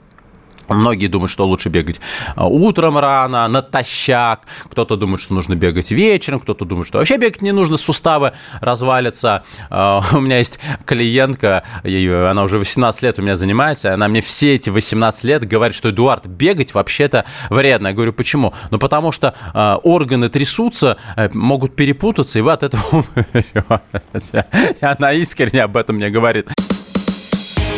Многие 0.68 1.06
думают, 1.06 1.30
что 1.30 1.46
лучше 1.46 1.68
бегать 1.68 2.00
а, 2.36 2.46
утром 2.46 2.98
рано, 2.98 3.46
натощак. 3.48 4.40
Кто-то 4.70 4.96
думает, 4.96 5.20
что 5.20 5.34
нужно 5.34 5.54
бегать 5.54 5.90
вечером. 5.90 6.40
Кто-то 6.40 6.64
думает, 6.64 6.88
что 6.88 6.98
вообще 6.98 7.16
бегать 7.16 7.42
не 7.42 7.52
нужно, 7.52 7.76
суставы 7.76 8.32
развалятся. 8.60 9.44
А, 9.70 10.02
у 10.12 10.20
меня 10.20 10.38
есть 10.38 10.60
клиентка, 10.86 11.64
она 11.82 12.42
уже 12.42 12.58
18 12.58 13.02
лет 13.02 13.18
у 13.18 13.22
меня 13.22 13.36
занимается. 13.36 13.94
Она 13.94 14.08
мне 14.08 14.20
все 14.20 14.54
эти 14.54 14.70
18 14.70 15.24
лет 15.24 15.46
говорит, 15.46 15.76
что, 15.76 15.90
Эдуард, 15.90 16.26
бегать 16.26 16.74
вообще-то 16.74 17.24
вредно. 17.50 17.88
Я 17.88 17.94
говорю, 17.94 18.12
почему? 18.12 18.52
Ну, 18.70 18.78
потому 18.78 19.12
что 19.12 19.34
а, 19.52 19.78
органы 19.82 20.28
трясутся, 20.28 20.96
э, 21.16 21.28
могут 21.32 21.76
перепутаться, 21.76 22.38
и 22.38 22.42
вы 22.42 22.52
от 22.52 22.62
этого 22.62 22.82
умрете. 22.92 24.46
И 24.80 24.84
она 24.84 25.12
искренне 25.12 25.62
об 25.62 25.76
этом 25.76 25.96
мне 25.96 26.10
говорит. 26.10 26.48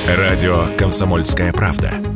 Радио 0.06 0.66
«Комсомольская 0.78 1.52
правда». 1.52 2.15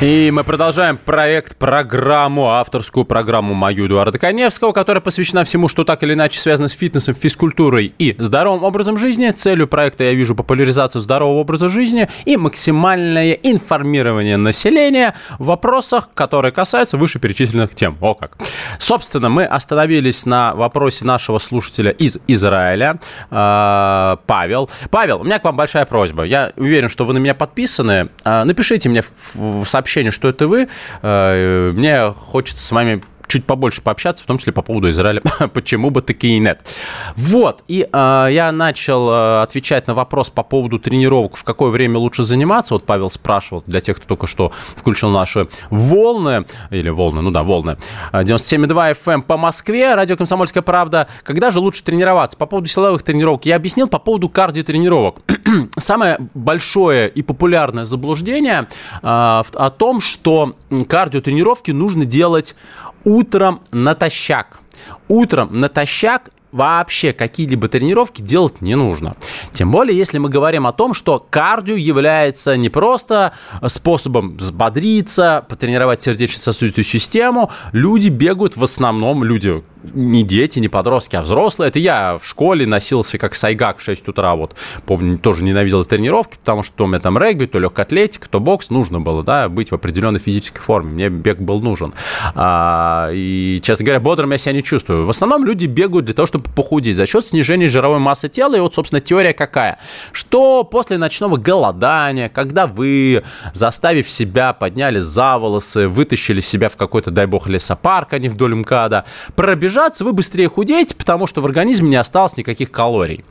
И 0.00 0.30
мы 0.32 0.44
продолжаем 0.44 0.96
проект, 0.96 1.56
программу, 1.56 2.52
авторскую 2.52 3.04
программу 3.04 3.52
мою 3.52 3.84
Эдуарда 3.84 4.18
Коневского, 4.18 4.72
которая 4.72 5.02
посвящена 5.02 5.44
всему, 5.44 5.68
что 5.68 5.84
так 5.84 6.02
или 6.02 6.14
иначе 6.14 6.40
связано 6.40 6.68
с 6.68 6.72
фитнесом, 6.72 7.14
физкультурой 7.14 7.92
и 7.98 8.16
здоровым 8.18 8.64
образом 8.64 8.96
жизни. 8.96 9.28
Целью 9.28 9.68
проекта 9.68 10.04
я 10.04 10.14
вижу 10.14 10.34
популяризацию 10.34 11.02
здорового 11.02 11.40
образа 11.40 11.68
жизни 11.68 12.08
и 12.24 12.38
максимальное 12.38 13.34
информирование 13.34 14.38
населения 14.38 15.14
в 15.38 15.44
вопросах, 15.44 16.08
которые 16.14 16.52
касаются 16.52 16.96
вышеперечисленных 16.96 17.74
тем. 17.74 17.98
О 18.00 18.14
как! 18.14 18.38
Собственно, 18.78 19.28
мы 19.28 19.44
остановились 19.44 20.24
на 20.24 20.54
вопросе 20.54 21.04
нашего 21.04 21.38
слушателя 21.38 21.90
из 21.90 22.18
Израиля, 22.26 23.00
э, 23.30 24.16
Павел. 24.26 24.70
Павел, 24.90 25.20
у 25.20 25.24
меня 25.24 25.38
к 25.38 25.44
вам 25.44 25.56
большая 25.56 25.84
просьба. 25.84 26.22
Я 26.22 26.52
уверен, 26.56 26.88
что 26.88 27.04
вы 27.04 27.12
на 27.12 27.18
меня 27.18 27.34
подписаны. 27.34 28.08
Э, 28.24 28.44
напишите 28.44 28.88
мне 28.88 29.04
в 29.34 29.66
сообщение 29.66 29.89
сообщение, 29.90 30.12
что 30.12 30.28
это 30.28 30.46
вы. 30.46 30.68
Э, 31.02 31.72
мне 31.74 32.12
хочется 32.12 32.64
с 32.64 32.70
вами 32.70 33.02
чуть 33.30 33.46
побольше 33.46 33.80
пообщаться, 33.80 34.24
в 34.24 34.26
том 34.26 34.38
числе 34.38 34.52
по 34.52 34.62
поводу 34.62 34.90
Израиля. 34.90 35.22
Почему 35.54 35.90
бы 35.90 36.02
таки 36.02 36.36
и 36.36 36.38
нет? 36.38 36.76
Вот, 37.16 37.62
и 37.68 37.88
э, 37.90 38.28
я 38.30 38.52
начал 38.52 39.08
э, 39.08 39.42
отвечать 39.42 39.86
на 39.86 39.94
вопрос 39.94 40.30
по 40.30 40.42
поводу 40.42 40.78
тренировок, 40.78 41.36
в 41.36 41.44
какое 41.44 41.70
время 41.70 41.98
лучше 41.98 42.24
заниматься. 42.24 42.74
Вот 42.74 42.84
Павел 42.84 43.08
спрашивал, 43.10 43.62
для 43.66 43.80
тех, 43.80 43.96
кто 43.96 44.06
только 44.06 44.26
что 44.26 44.52
включил 44.76 45.10
наши 45.10 45.48
волны, 45.70 46.44
или 46.70 46.88
волны, 46.88 47.22
ну 47.22 47.30
да, 47.30 47.42
волны, 47.42 47.78
97,2 48.12 48.92
FM 48.92 49.12
эм 49.12 49.22
по 49.22 49.36
Москве, 49.36 49.94
радио 49.94 50.16
«Комсомольская 50.16 50.62
правда». 50.62 51.06
Когда 51.22 51.50
же 51.50 51.60
лучше 51.60 51.84
тренироваться? 51.84 52.36
По 52.36 52.46
поводу 52.46 52.68
силовых 52.68 53.02
тренировок 53.02 53.46
я 53.46 53.56
объяснил, 53.56 53.86
по 53.86 53.98
поводу 53.98 54.28
кардиотренировок. 54.28 55.20
Самое 55.78 56.18
большое 56.34 57.08
и 57.08 57.22
популярное 57.22 57.84
заблуждение 57.84 58.66
э, 58.92 58.98
о 59.02 59.70
том, 59.76 60.00
что 60.00 60.56
кардиотренировки 60.88 61.70
нужно 61.70 62.04
делать 62.04 62.56
утром 63.04 63.60
натощак. 63.70 64.60
Утром 65.08 65.58
натощак 65.58 66.30
вообще 66.52 67.12
какие-либо 67.12 67.68
тренировки 67.68 68.22
делать 68.22 68.60
не 68.60 68.74
нужно. 68.74 69.16
Тем 69.52 69.70
более, 69.70 69.96
если 69.96 70.18
мы 70.18 70.28
говорим 70.28 70.66
о 70.66 70.72
том, 70.72 70.94
что 70.94 71.24
кардио 71.30 71.76
является 71.76 72.56
не 72.56 72.68
просто 72.68 73.32
способом 73.66 74.36
взбодриться, 74.36 75.44
потренировать 75.48 76.02
сердечно-сосудистую 76.02 76.84
систему. 76.84 77.50
Люди 77.72 78.08
бегают 78.08 78.56
в 78.56 78.64
основном, 78.64 79.24
люди, 79.24 79.62
не 79.94 80.22
дети, 80.22 80.58
не 80.58 80.68
подростки, 80.68 81.16
а 81.16 81.22
взрослые. 81.22 81.68
Это 81.68 81.78
я 81.78 82.18
в 82.18 82.26
школе 82.26 82.66
носился 82.66 83.18
как 83.18 83.34
сайгак 83.34 83.78
в 83.78 83.82
6 83.82 84.08
утра. 84.08 84.34
Вот, 84.34 84.54
помню, 84.86 85.18
тоже 85.18 85.44
ненавидел 85.44 85.84
тренировки, 85.84 86.36
потому 86.36 86.62
что 86.62 86.76
то 86.76 86.84
у 86.84 86.86
меня 86.86 87.00
там 87.00 87.18
регби, 87.18 87.46
то 87.46 87.58
легкая 87.58 87.86
атлетика, 87.86 88.28
то 88.28 88.40
бокс. 88.40 88.70
Нужно 88.70 89.00
было, 89.00 89.22
да, 89.22 89.48
быть 89.48 89.70
в 89.70 89.74
определенной 89.74 90.20
физической 90.20 90.60
форме. 90.60 90.92
Мне 90.92 91.08
бег 91.08 91.40
был 91.40 91.60
нужен. 91.60 91.94
А, 92.34 93.10
и, 93.12 93.60
честно 93.62 93.84
говоря, 93.84 94.00
бодрым 94.00 94.30
я 94.32 94.38
себя 94.38 94.52
не 94.52 94.62
чувствую. 94.62 95.04
В 95.06 95.10
основном 95.10 95.44
люди 95.44 95.66
бегают 95.66 96.04
для 96.04 96.14
того, 96.14 96.26
чтобы 96.26 96.50
похудеть 96.50 96.96
за 96.96 97.06
счет 97.06 97.26
снижения 97.26 97.68
жировой 97.68 97.98
массы 97.98 98.28
тела. 98.28 98.54
И 98.56 98.60
вот, 98.60 98.74
собственно, 98.74 99.00
теория 99.00 99.32
какая? 99.32 99.78
Что 100.12 100.64
после 100.64 100.98
ночного 100.98 101.36
голодания, 101.36 102.28
когда 102.28 102.66
вы, 102.66 103.22
заставив 103.54 104.10
себя, 104.10 104.52
подняли 104.52 104.98
за 104.98 105.38
волосы, 105.38 105.88
вытащили 105.88 106.40
себя 106.40 106.68
в 106.68 106.76
какой-то, 106.76 107.10
дай 107.10 107.26
бог, 107.26 107.46
лесопарк, 107.46 108.12
а 108.12 108.18
не 108.18 108.28
вдоль 108.28 108.54
МКАДа, 108.54 109.04
пробежали 109.34 109.69
пробежаться, 109.70 110.04
вы 110.04 110.12
быстрее 110.12 110.48
худеете, 110.48 110.96
потому 110.96 111.26
что 111.26 111.40
в 111.40 111.46
организме 111.46 111.90
не 111.90 111.96
осталось 111.96 112.36
никаких 112.36 112.70
калорий. 112.70 113.24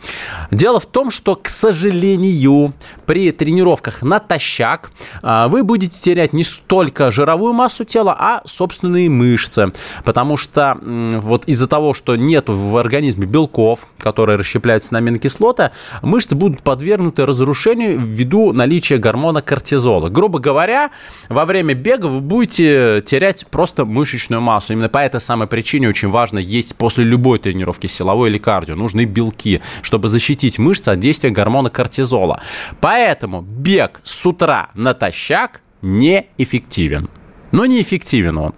Дело 0.51 0.79
в 0.79 0.85
том, 0.85 1.11
что, 1.11 1.35
к 1.35 1.49
сожалению, 1.49 2.73
при 3.05 3.31
тренировках 3.31 4.03
натощак 4.03 4.91
а, 5.21 5.47
вы 5.47 5.63
будете 5.63 5.99
терять 5.99 6.31
не 6.31 6.43
столько 6.43 7.11
жировую 7.11 7.53
массу 7.53 7.83
тела, 7.83 8.15
а 8.17 8.41
собственные 8.45 9.09
мышцы. 9.09 9.73
Потому 10.05 10.37
что 10.37 10.77
вот 10.81 11.45
из-за 11.45 11.67
того, 11.67 11.93
что 11.93 12.15
нет 12.15 12.45
в 12.47 12.77
организме 12.77 13.25
белков, 13.25 13.87
которые 13.97 14.37
расщепляются 14.37 14.93
на 14.93 14.99
аминокислоты, 14.99 15.71
мышцы 16.01 16.35
будут 16.35 16.61
подвергнуты 16.61 17.25
разрушению 17.25 17.99
ввиду 17.99 18.53
наличия 18.53 18.97
гормона 18.97 19.41
кортизола. 19.41 20.09
Грубо 20.09 20.39
говоря, 20.39 20.91
во 21.27 21.45
время 21.45 21.73
бега 21.73 22.05
вы 22.05 22.21
будете 22.21 23.03
терять 23.05 23.47
просто 23.47 23.85
мышечную 23.85 24.41
массу. 24.41 24.73
Именно 24.73 24.89
по 24.89 24.99
этой 24.99 25.19
самой 25.19 25.47
причине 25.47 25.89
очень 25.89 26.09
важно 26.09 26.28
важно 26.29 26.39
есть 26.39 26.75
после 26.75 27.03
любой 27.03 27.39
тренировки, 27.39 27.87
силовой 27.87 28.29
или 28.29 28.37
кардио. 28.37 28.75
Нужны 28.75 29.05
белки, 29.05 29.61
чтобы 29.81 30.07
защитить 30.07 30.59
мышцы 30.59 30.89
от 30.89 30.99
действия 30.99 31.31
гормона 31.31 31.69
кортизола. 31.69 32.41
Поэтому 32.81 33.41
бег 33.41 34.01
с 34.03 34.25
утра 34.25 34.69
натощак 34.75 35.61
неэффективен. 35.81 37.09
Но 37.51 37.65
неэффективен 37.65 38.37
он. 38.37 38.53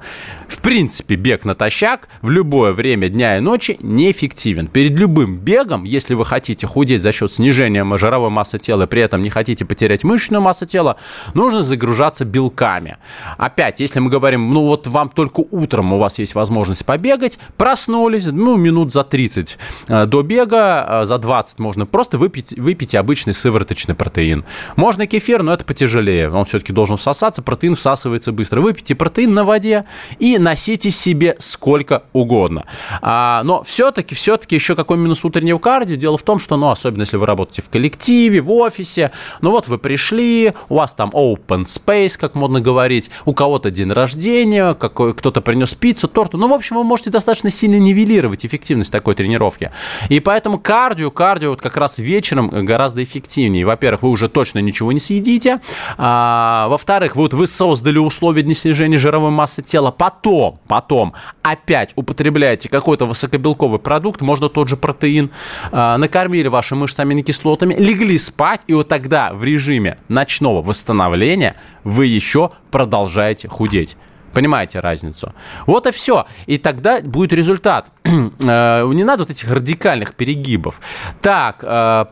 В 0.47 0.59
принципе, 0.59 1.15
бег 1.15 1.45
натощак 1.45 2.09
в 2.21 2.29
любое 2.29 2.73
время 2.73 3.07
дня 3.09 3.37
и 3.37 3.39
ночи 3.39 3.77
неэффективен. 3.81 4.67
Перед 4.67 4.91
любым 4.91 5.37
бегом, 5.37 5.85
если 5.85 6.13
вы 6.13 6.25
хотите 6.25 6.67
худеть 6.67 7.01
за 7.01 7.11
счет 7.11 7.31
снижения 7.31 7.85
жировой 7.97 8.29
массы 8.29 8.59
тела, 8.59 8.85
при 8.85 9.01
этом 9.01 9.21
не 9.21 9.29
хотите 9.29 9.63
потерять 9.65 10.03
мышечную 10.03 10.41
массу 10.41 10.65
тела, 10.65 10.97
нужно 11.33 11.61
загружаться 11.61 12.25
белками. 12.25 12.97
Опять, 13.37 13.79
если 13.79 13.99
мы 13.99 14.09
говорим, 14.09 14.53
ну 14.53 14.65
вот 14.65 14.87
вам 14.87 15.09
только 15.09 15.43
утром 15.51 15.93
у 15.93 15.97
вас 15.97 16.19
есть 16.19 16.35
возможность 16.35 16.85
побегать, 16.85 17.39
проснулись, 17.57 18.25
ну, 18.25 18.57
минут 18.57 18.91
за 18.91 19.03
30 19.03 19.57
э, 19.87 20.05
до 20.05 20.21
бега, 20.21 21.01
э, 21.01 21.05
за 21.05 21.17
20 21.17 21.59
можно 21.59 21.85
просто 21.85 22.17
выпить, 22.17 22.57
выпить 22.57 22.95
обычный 22.95 23.33
сывороточный 23.33 23.95
протеин. 23.95 24.43
Можно 24.75 25.07
кефир, 25.07 25.43
но 25.43 25.53
это 25.53 25.63
потяжелее. 25.63 26.29
Он 26.29 26.45
все-таки 26.45 26.73
должен 26.73 26.97
всосаться, 26.97 27.41
протеин 27.41 27.75
всасывается 27.75 28.31
быстро. 28.31 28.61
Выпейте 28.81 28.95
протеин 28.95 29.33
на 29.33 29.43
воде 29.43 29.85
и 30.17 30.39
носите 30.39 30.89
себе 30.89 31.35
сколько 31.39 32.03
угодно. 32.13 32.65
А, 33.01 33.43
но 33.43 33.61
все-таки, 33.63 34.15
все-таки 34.15 34.55
еще 34.55 34.75
какой 34.75 34.97
минус 34.97 35.23
утреннего 35.23 35.59
кардио? 35.59 35.95
Дело 35.95 36.17
в 36.17 36.23
том, 36.23 36.39
что, 36.39 36.57
ну, 36.57 36.69
особенно 36.69 37.01
если 37.01 37.17
вы 37.17 37.27
работаете 37.27 37.61
в 37.61 37.69
коллективе, 37.69 38.41
в 38.41 38.51
офисе, 38.51 39.11
ну 39.41 39.51
вот 39.51 39.67
вы 39.67 39.77
пришли, 39.77 40.53
у 40.69 40.75
вас 40.75 40.95
там 40.95 41.09
open 41.09 41.65
space, 41.65 42.17
как 42.19 42.33
модно 42.33 42.59
говорить, 42.59 43.11
у 43.25 43.33
кого-то 43.33 43.69
день 43.69 43.91
рождения, 43.91 44.73
какой, 44.73 45.13
кто-то 45.13 45.41
принес 45.41 45.75
пиццу, 45.75 46.07
торт. 46.07 46.33
Ну, 46.33 46.47
в 46.47 46.53
общем, 46.53 46.77
вы 46.77 46.83
можете 46.83 47.11
достаточно 47.11 47.51
сильно 47.51 47.75
нивелировать 47.75 48.45
эффективность 48.45 48.91
такой 48.91 49.13
тренировки. 49.13 49.69
И 50.09 50.19
поэтому 50.19 50.57
кардио, 50.57 51.11
кардио 51.11 51.51
вот 51.51 51.61
как 51.61 51.77
раз 51.77 51.99
вечером 51.99 52.49
гораздо 52.49 53.03
эффективнее. 53.03 53.63
Во-первых, 53.63 54.01
вы 54.01 54.09
уже 54.09 54.27
точно 54.27 54.59
ничего 54.59 54.91
не 54.91 54.99
съедите. 54.99 55.59
А, 55.97 56.67
во-вторых, 56.69 57.15
вот 57.15 57.33
вы 57.33 57.45
создали 57.45 57.99
условия 57.99 58.41
для 58.41 58.55
снижения 58.73 58.97
жировой 58.97 59.31
массы 59.31 59.61
тела. 59.61 59.91
Потом 59.91 60.21
потом, 60.31 60.59
потом 60.67 61.13
опять 61.41 61.93
употребляете 61.95 62.69
какой-то 62.69 63.05
высокобелковый 63.05 63.79
продукт, 63.79 64.21
можно 64.21 64.49
тот 64.49 64.67
же 64.67 64.77
протеин, 64.77 65.31
э, 65.71 65.97
накормили 65.97 66.47
ваши 66.47 66.75
мышцы 66.75 67.01
аминокислотами, 67.01 67.75
легли 67.75 68.17
спать, 68.17 68.61
и 68.67 68.73
вот 68.73 68.87
тогда 68.87 69.33
в 69.33 69.43
режиме 69.43 69.97
ночного 70.07 70.61
восстановления 70.61 71.55
вы 71.83 72.05
еще 72.05 72.51
продолжаете 72.71 73.47
худеть. 73.47 73.97
Понимаете 74.33 74.79
разницу? 74.79 75.33
Вот 75.65 75.87
и 75.87 75.91
все. 75.91 76.25
И 76.45 76.57
тогда 76.57 77.01
будет 77.01 77.33
результат. 77.33 77.89
Э, 78.43 78.89
не 78.93 79.03
надо 79.03 79.23
вот 79.23 79.29
этих 79.29 79.51
радикальных 79.51 80.15
перегибов. 80.15 80.79
Так, 81.21 81.63
э, 81.63 82.05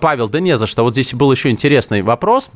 Павел, 0.00 0.28
да 0.28 0.40
не 0.40 0.56
за 0.56 0.66
что. 0.66 0.82
Вот 0.84 0.92
здесь 0.92 1.14
был 1.14 1.32
еще 1.32 1.50
интересный 1.50 2.02
вопрос. 2.02 2.50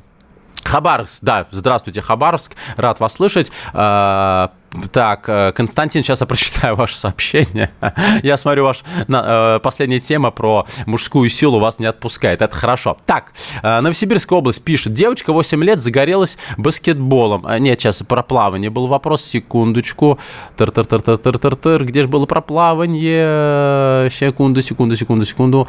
Хабаровск, 0.69 1.23
да, 1.23 1.47
здравствуйте, 1.51 2.03
Хабаровск, 2.03 2.55
рад 2.77 3.01
вас 3.01 3.15
слышать. 3.15 3.51
Э, 3.73 4.49
так, 4.93 5.29
э, 5.29 5.53
Константин, 5.53 6.03
сейчас 6.03 6.21
я 6.21 6.27
прочитаю 6.27 6.77
ваше 6.77 6.97
сообщение. 6.97 7.71
Я 8.23 8.37
смотрю, 8.37 8.65
ваш 8.65 8.83
э, 9.09 9.61
последняя 9.63 10.01
тема 10.01 10.31
про 10.31 10.67
мужскую 10.85 11.31
силу 11.31 11.59
вас 11.59 11.79
не 11.79 11.87
отпускает. 11.87 12.43
Это 12.43 12.55
хорошо. 12.55 12.99
Так, 13.07 13.33
э, 13.63 13.81
Новосибирская 13.81 14.39
область 14.39 14.63
пишет. 14.63 14.93
Девочка 14.93 15.33
8 15.33 15.65
лет 15.65 15.81
загорелась 15.81 16.37
баскетболом. 16.59 17.47
Нет, 17.61 17.81
сейчас 17.81 18.03
про 18.03 18.23
плавание 18.23 18.69
был 18.71 18.87
вопрос. 18.87 19.23
Секундочку. 19.23 20.19
-тыр 20.57 20.71
-тыр 20.71 20.87
-тыр 20.87 21.01
-тыр 21.03 21.39
-тыр 21.39 21.59
-тыр. 21.59 21.85
Где 21.85 22.03
же 22.03 22.09
было 22.09 22.27
про 22.27 22.43
плавание? 22.43 24.11
Секунду, 24.11 24.61
секунду, 24.61 24.97
секунду, 24.97 25.25
секунду. 25.25 25.67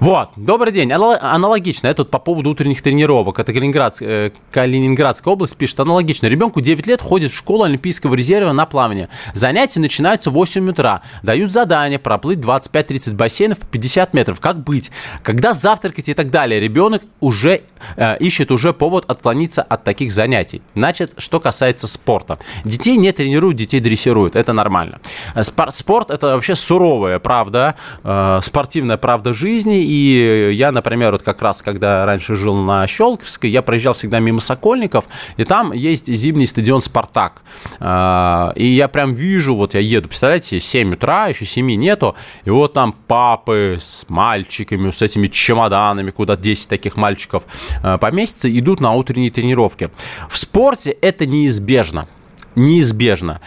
Вот, 0.00 0.30
добрый 0.36 0.72
день. 0.72 0.92
Аналогично, 0.92 1.86
это 1.86 2.04
по 2.04 2.18
поводу 2.18 2.50
утренних 2.50 2.82
тренировок. 2.82 3.38
Это 3.38 3.52
Калининград, 3.52 3.96
э, 4.00 4.30
Калининградская 4.50 5.32
область 5.32 5.56
пишет 5.56 5.80
аналогично. 5.80 6.26
Ребенку 6.26 6.60
9 6.60 6.86
лет 6.86 7.00
ходит 7.00 7.32
в 7.32 7.36
школу 7.36 7.64
Олимпийского 7.64 8.14
резерва 8.14 8.52
на 8.52 8.66
плавание. 8.66 9.08
Занятия 9.32 9.80
начинаются 9.80 10.30
в 10.30 10.34
8 10.34 10.68
утра. 10.68 11.00
Дают 11.22 11.50
задание 11.50 11.98
проплыть 11.98 12.40
25-30 12.40 13.14
бассейнов 13.14 13.58
по 13.58 13.66
50 13.66 14.12
метров. 14.12 14.40
Как 14.40 14.62
быть? 14.62 14.90
Когда 15.22 15.52
завтракать 15.52 16.08
и 16.08 16.14
так 16.14 16.30
далее? 16.30 16.60
Ребенок 16.60 17.02
уже 17.20 17.62
э, 17.96 18.18
ищет 18.18 18.50
уже 18.50 18.72
повод 18.72 19.04
отклониться 19.08 19.62
от 19.62 19.84
таких 19.84 20.12
занятий. 20.12 20.62
Значит, 20.74 21.14
что 21.18 21.40
касается 21.40 21.86
спорта. 21.86 22.38
Детей 22.64 22.96
не 22.96 23.12
тренируют, 23.12 23.56
детей 23.56 23.80
дрессируют. 23.80 24.36
Это 24.36 24.52
нормально. 24.52 25.00
Э, 25.34 25.42
спорт– 25.42 26.10
это 26.10 26.34
вообще 26.34 26.54
суровая 26.54 27.18
правда, 27.18 27.76
э, 28.04 28.40
спортивная 28.42 28.98
правда 28.98 29.32
жизни 29.32 29.85
и 29.86 30.52
я, 30.52 30.72
например, 30.72 31.12
вот 31.12 31.22
как 31.22 31.40
раз, 31.42 31.62
когда 31.62 32.04
раньше 32.04 32.34
жил 32.34 32.56
на 32.56 32.86
Щелковской, 32.86 33.50
я 33.50 33.62
проезжал 33.62 33.94
всегда 33.94 34.18
мимо 34.18 34.40
Сокольников, 34.40 35.06
и 35.36 35.44
там 35.44 35.72
есть 35.72 36.06
зимний 36.12 36.46
стадион 36.46 36.80
«Спартак». 36.80 37.42
А, 37.78 38.52
и 38.56 38.66
я 38.66 38.88
прям 38.88 39.14
вижу, 39.14 39.54
вот 39.54 39.74
я 39.74 39.80
еду, 39.80 40.08
представляете, 40.08 40.60
7 40.60 40.94
утра, 40.94 41.28
еще 41.28 41.46
7 41.46 41.66
нету, 41.76 42.16
и 42.44 42.50
вот 42.50 42.72
там 42.72 42.94
папы 43.06 43.76
с 43.78 44.06
мальчиками, 44.08 44.90
с 44.90 45.02
этими 45.02 45.28
чемоданами, 45.28 46.10
куда 46.10 46.36
10 46.36 46.68
таких 46.68 46.96
мальчиков 46.96 47.44
а, 47.82 47.98
поместятся, 47.98 48.50
идут 48.58 48.80
на 48.80 48.92
утренние 48.92 49.30
тренировки. 49.30 49.90
В 50.28 50.36
спорте 50.36 50.90
это 50.90 51.26
неизбежно. 51.26 52.08
Неизбежно 52.54 53.40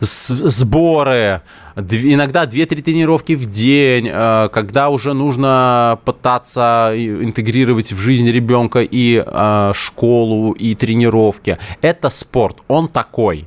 сборы, 0.00 1.42
иногда 1.76 2.44
2-3 2.44 2.82
тренировки 2.82 3.34
в 3.34 3.50
день, 3.50 4.08
э, 4.10 4.48
когда 4.52 4.90
уже 4.90 5.14
нужно 5.14 5.98
пытаться 6.04 6.92
интегрировать 6.94 7.92
в 7.92 7.98
жизнь 7.98 8.30
ребенка 8.30 8.80
и 8.80 9.22
э, 9.24 9.72
школу, 9.74 10.52
и 10.52 10.74
тренировки. 10.74 11.58
Это 11.82 12.08
спорт, 12.08 12.58
он 12.68 12.88
такой 12.88 13.46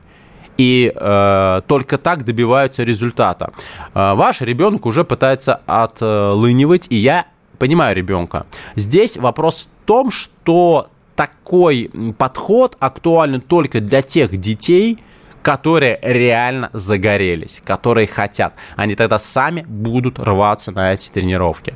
и 0.57 0.91
э, 0.93 1.61
только 1.67 1.97
так 1.97 2.25
добиваются 2.25 2.83
результата. 2.83 3.53
Ваш 3.93 4.41
ребенок 4.41 4.85
уже 4.85 5.05
пытается 5.05 5.61
отлынивать, 5.65 6.87
и 6.89 6.97
я 6.97 7.27
понимаю 7.59 7.95
ребенка. 7.95 8.45
Здесь 8.75 9.15
вопрос 9.15 9.69
в 9.69 9.85
том, 9.85 10.11
что 10.11 10.89
такой 11.15 11.89
подход 12.17 12.75
актуален 12.79 13.41
только 13.41 13.79
для 13.79 14.01
тех 14.01 14.37
детей, 14.37 14.99
которые 15.43 15.99
реально 16.01 16.69
загорелись, 16.73 17.61
которые 17.63 18.07
хотят. 18.07 18.53
Они 18.75 18.95
тогда 18.95 19.19
сами 19.19 19.65
будут 19.67 20.19
рваться 20.19 20.71
на 20.71 20.93
эти 20.93 21.09
тренировки. 21.09 21.75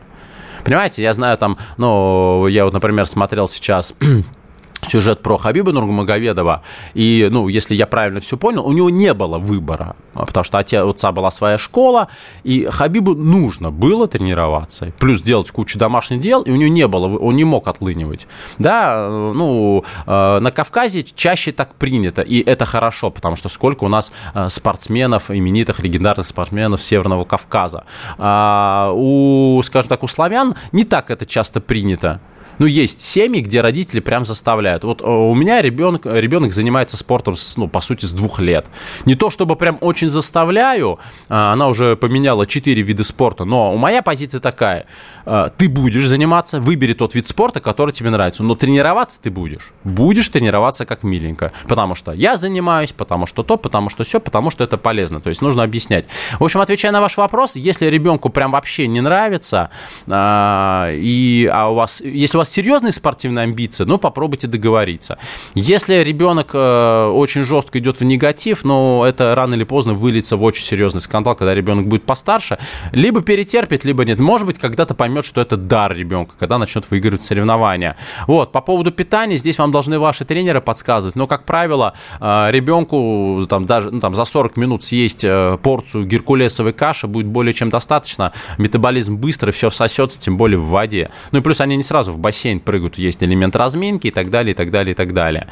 Понимаете, 0.64 1.04
я 1.04 1.14
знаю 1.14 1.38
там, 1.38 1.58
ну, 1.78 2.48
я 2.48 2.64
вот, 2.64 2.74
например, 2.74 3.06
смотрел 3.06 3.48
сейчас 3.48 3.96
сюжет 4.84 5.22
про 5.22 5.38
Хабиба 5.38 5.72
Нурмагомедова, 5.72 6.64
и, 6.94 7.28
ну, 7.32 7.48
если 7.48 7.76
я 7.76 7.88
правильно 7.88 8.20
все 8.20 8.38
понял, 8.38 8.66
у 8.66 8.72
него 8.72 8.90
не 8.90 9.14
было 9.14 9.38
выбора, 9.38 9.96
потому 10.14 10.44
что 10.44 10.58
у 10.58 10.90
отца 10.90 11.12
была 11.12 11.32
своя 11.32 11.58
школа, 11.58 12.08
и 12.44 12.68
Хабибу 12.70 13.16
нужно 13.16 13.72
было 13.72 14.08
тренироваться, 14.08 14.92
плюс 15.00 15.22
делать 15.22 15.52
кучу 15.52 15.78
домашних 15.78 16.22
дел, 16.22 16.42
и 16.42 16.52
у 16.52 16.56
него 16.56 16.72
не 16.72 16.88
было, 16.88 17.18
он 17.18 17.36
не 17.36 17.44
мог 17.44 17.68
отлынивать. 17.68 18.28
Да, 18.60 19.10
ну, 19.10 19.84
э, 20.06 20.40
на 20.40 20.52
Кавказе 20.52 21.04
чаще 21.04 21.52
так 21.52 21.76
принято, 21.76 22.22
и 22.22 22.42
это 22.42 22.66
хорошо, 22.66 23.10
потому 23.10 23.36
что 23.36 23.50
сколько 23.50 23.84
у 23.84 23.90
нас 23.90 24.12
э, 24.34 24.50
спортсменов, 24.50 25.32
именитых, 25.32 25.80
легендарных 25.80 26.28
спортсменов 26.28 26.82
Северного 26.82 27.26
Кавказа. 27.26 27.86
А 28.18 28.92
у, 28.94 29.62
скажем 29.64 29.90
так, 29.90 30.04
у 30.04 30.08
славян 30.08 30.56
не 30.72 30.84
так 30.84 31.12
это 31.12 31.26
часто 31.26 31.60
принято 31.62 32.20
ну, 32.60 32.66
есть 32.66 33.02
семьи, 33.02 33.42
где 33.42 33.62
родители 33.62 34.00
прям 34.00 34.26
заставляют. 34.26 34.84
Вот 34.84 35.02
э, 35.02 35.06
у 35.06 35.34
меня 35.34 35.62
ребенок, 35.62 36.06
ребенок 36.06 36.54
занимается 36.54 36.98
спортом, 36.98 37.36
с, 37.36 37.58
ну, 37.58 37.68
по 37.68 37.82
сути, 37.82 38.06
с 38.06 38.12
двух 38.12 38.40
лет. 38.40 38.68
Не 39.06 39.16
то, 39.16 39.30
чтобы 39.30 39.56
прям 39.56 39.78
очень 39.82 40.10
заставляю, 40.10 41.00
а, 41.30 41.54
она 41.54 41.68
уже 41.68 41.96
поменяла 41.96 42.46
четыре 42.46 42.82
вида 42.82 43.04
спорта, 43.04 43.46
но 43.46 43.74
у 43.74 43.78
моя 43.78 44.02
позиция 44.02 44.40
такая. 44.40 44.86
Э, 45.26 45.50
ты 45.56 45.70
будешь 45.70 46.06
заниматься, 46.06 46.60
выбери 46.60 46.94
тот 46.94 47.16
вид 47.16 47.28
спорта, 47.28 47.60
который 47.60 47.92
тебе 47.92 48.10
нравится, 48.10 48.44
но 48.44 48.56
тренироваться 48.56 49.22
ты 49.22 49.32
будешь. 49.32 49.72
Будешь 49.84 50.30
тренироваться 50.30 50.86
как 50.86 51.04
миленько, 51.04 51.52
потому 51.68 51.96
что 51.96 52.12
я 52.12 52.38
занимаюсь, 52.38 52.92
потому 52.92 53.26
что 53.26 53.44
то, 53.44 53.58
потому 53.58 53.90
что 53.90 54.04
все, 54.04 54.20
потому 54.20 54.52
что 54.52 54.64
это 54.64 54.78
полезно. 54.78 55.22
То 55.22 55.30
есть 55.30 55.42
нужно 55.42 55.64
объяснять. 55.64 56.06
В 56.40 56.44
общем, 56.44 56.62
отвечая 56.62 56.92
на 56.92 57.02
ваш 57.02 57.18
вопрос, 57.18 57.56
если 57.56 57.88
ребенку 57.88 58.30
прям 58.30 58.52
вообще 58.52 58.88
не 58.88 59.02
нравится, 59.02 59.70
а, 60.08 60.92
и 60.92 61.50
а 61.52 61.70
у 61.70 61.76
вас, 61.76 62.02
если 62.02 62.38
у 62.38 62.40
вас 62.40 62.43
серьезные 62.44 62.92
спортивные 62.92 63.44
амбиции, 63.44 63.84
ну, 63.84 63.98
попробуйте 63.98 64.48
договориться. 64.48 65.18
Если 65.54 65.96
ребенок 65.96 66.52
э, 66.54 67.12
очень 67.14 67.44
жестко 67.44 67.80
идет 67.80 68.00
в 68.00 68.04
негатив, 68.04 68.64
но 68.64 69.06
это 69.08 69.36
рано 69.36 69.56
или 69.56 69.64
поздно 69.64 69.94
выльется 69.94 70.38
в 70.38 70.44
очень 70.44 70.66
серьезный 70.66 71.02
скандал, 71.02 71.36
когда 71.36 71.54
ребенок 71.54 71.88
будет 71.88 72.04
постарше, 72.04 72.58
либо 72.92 73.22
перетерпит, 73.22 73.84
либо 73.86 74.06
нет. 74.06 74.20
Может 74.20 74.48
быть, 74.48 74.60
когда-то 74.60 74.96
поймет, 74.96 75.26
что 75.26 75.42
это 75.42 75.58
дар 75.58 75.96
ребенка, 75.96 76.34
когда 76.38 76.58
начнет 76.58 76.90
выигрывать 76.90 77.24
соревнования. 77.24 77.98
Вот, 78.28 78.52
по 78.52 78.62
поводу 78.62 78.92
питания, 78.92 79.38
здесь 79.38 79.58
вам 79.60 79.72
должны 79.72 80.00
ваши 80.00 80.26
тренеры 80.26 80.62
подсказывать, 80.62 81.16
но, 81.16 81.28
как 81.28 81.46
правило, 81.46 81.94
э, 82.20 82.52
ребенку 82.52 83.46
там, 83.50 83.66
даже 83.66 83.92
ну, 83.92 84.00
там, 84.00 84.16
за 84.16 84.26
40 84.26 84.58
минут 84.58 84.84
съесть 84.84 85.24
э, 85.24 85.58
порцию 85.62 86.06
геркулесовой 86.06 86.74
каши 86.74 87.08
будет 87.08 87.28
более 87.28 87.54
чем 87.54 87.70
достаточно, 87.70 88.34
метаболизм 88.58 89.16
быстро, 89.16 89.52
все 89.52 89.70
всосется, 89.70 90.20
тем 90.20 90.38
более 90.38 90.58
в 90.58 90.68
воде. 90.68 91.10
Ну 91.32 91.40
и 91.40 91.42
плюс 91.42 91.62
они 91.62 91.76
не 91.76 91.84
сразу 91.84 92.12
в 92.12 92.18
бассейн 92.18 92.33
бассейн 92.34 92.60
прыгают, 92.60 92.98
есть 92.98 93.24
элемент 93.24 93.56
разминки 93.56 94.08
и 94.08 94.12
так 94.12 94.30
далее, 94.32 94.54
и 94.54 94.56
так 94.56 94.72
далее, 94.72 94.94
и 94.94 94.96
так 94.96 95.14
далее. 95.14 95.48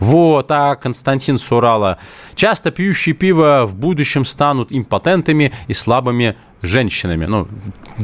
Вот, 0.00 0.50
а 0.50 0.74
Константин 0.74 1.38
Сурала. 1.38 1.98
Часто 2.34 2.72
пьющие 2.72 3.14
пиво 3.14 3.64
в 3.66 3.76
будущем 3.76 4.24
станут 4.24 4.68
импотентами 4.72 5.52
и 5.68 5.74
слабыми 5.74 6.34
женщинами, 6.66 7.26
ну, 7.26 7.48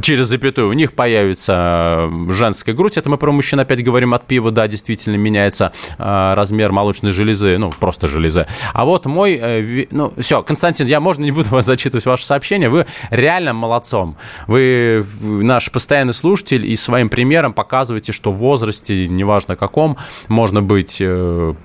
через 0.01 0.27
запятую, 0.27 0.69
у 0.69 0.73
них 0.73 0.93
появится 0.93 2.09
э, 2.11 2.31
женская 2.31 2.73
грудь. 2.73 2.97
Это 2.97 3.09
мы 3.09 3.17
про 3.17 3.31
мужчин 3.31 3.59
опять 3.59 3.83
говорим 3.83 4.13
от 4.13 4.25
пива, 4.25 4.51
да, 4.51 4.67
действительно 4.67 5.15
меняется 5.15 5.73
э, 5.97 6.33
размер 6.33 6.71
молочной 6.71 7.11
железы, 7.11 7.57
ну, 7.57 7.71
просто 7.71 8.07
железы. 8.07 8.47
А 8.73 8.85
вот 8.85 9.05
мой, 9.05 9.33
э, 9.33 9.87
ну, 9.91 10.13
все, 10.17 10.43
Константин, 10.43 10.87
я, 10.87 10.99
можно, 10.99 11.23
не 11.23 11.31
буду 11.31 11.49
вас 11.51 11.65
зачитывать 11.65 12.05
ваше 12.05 12.25
сообщение, 12.25 12.69
вы 12.69 12.85
реально 13.09 13.53
молодцом. 13.53 14.17
Вы 14.47 15.05
наш 15.21 15.71
постоянный 15.71 16.13
слушатель 16.13 16.65
и 16.65 16.75
своим 16.75 17.09
примером 17.09 17.53
показываете, 17.53 18.11
что 18.11 18.31
в 18.31 18.37
возрасте, 18.37 19.07
неважно 19.07 19.55
каком, 19.55 19.97
можно 20.27 20.61
быть 20.61 21.01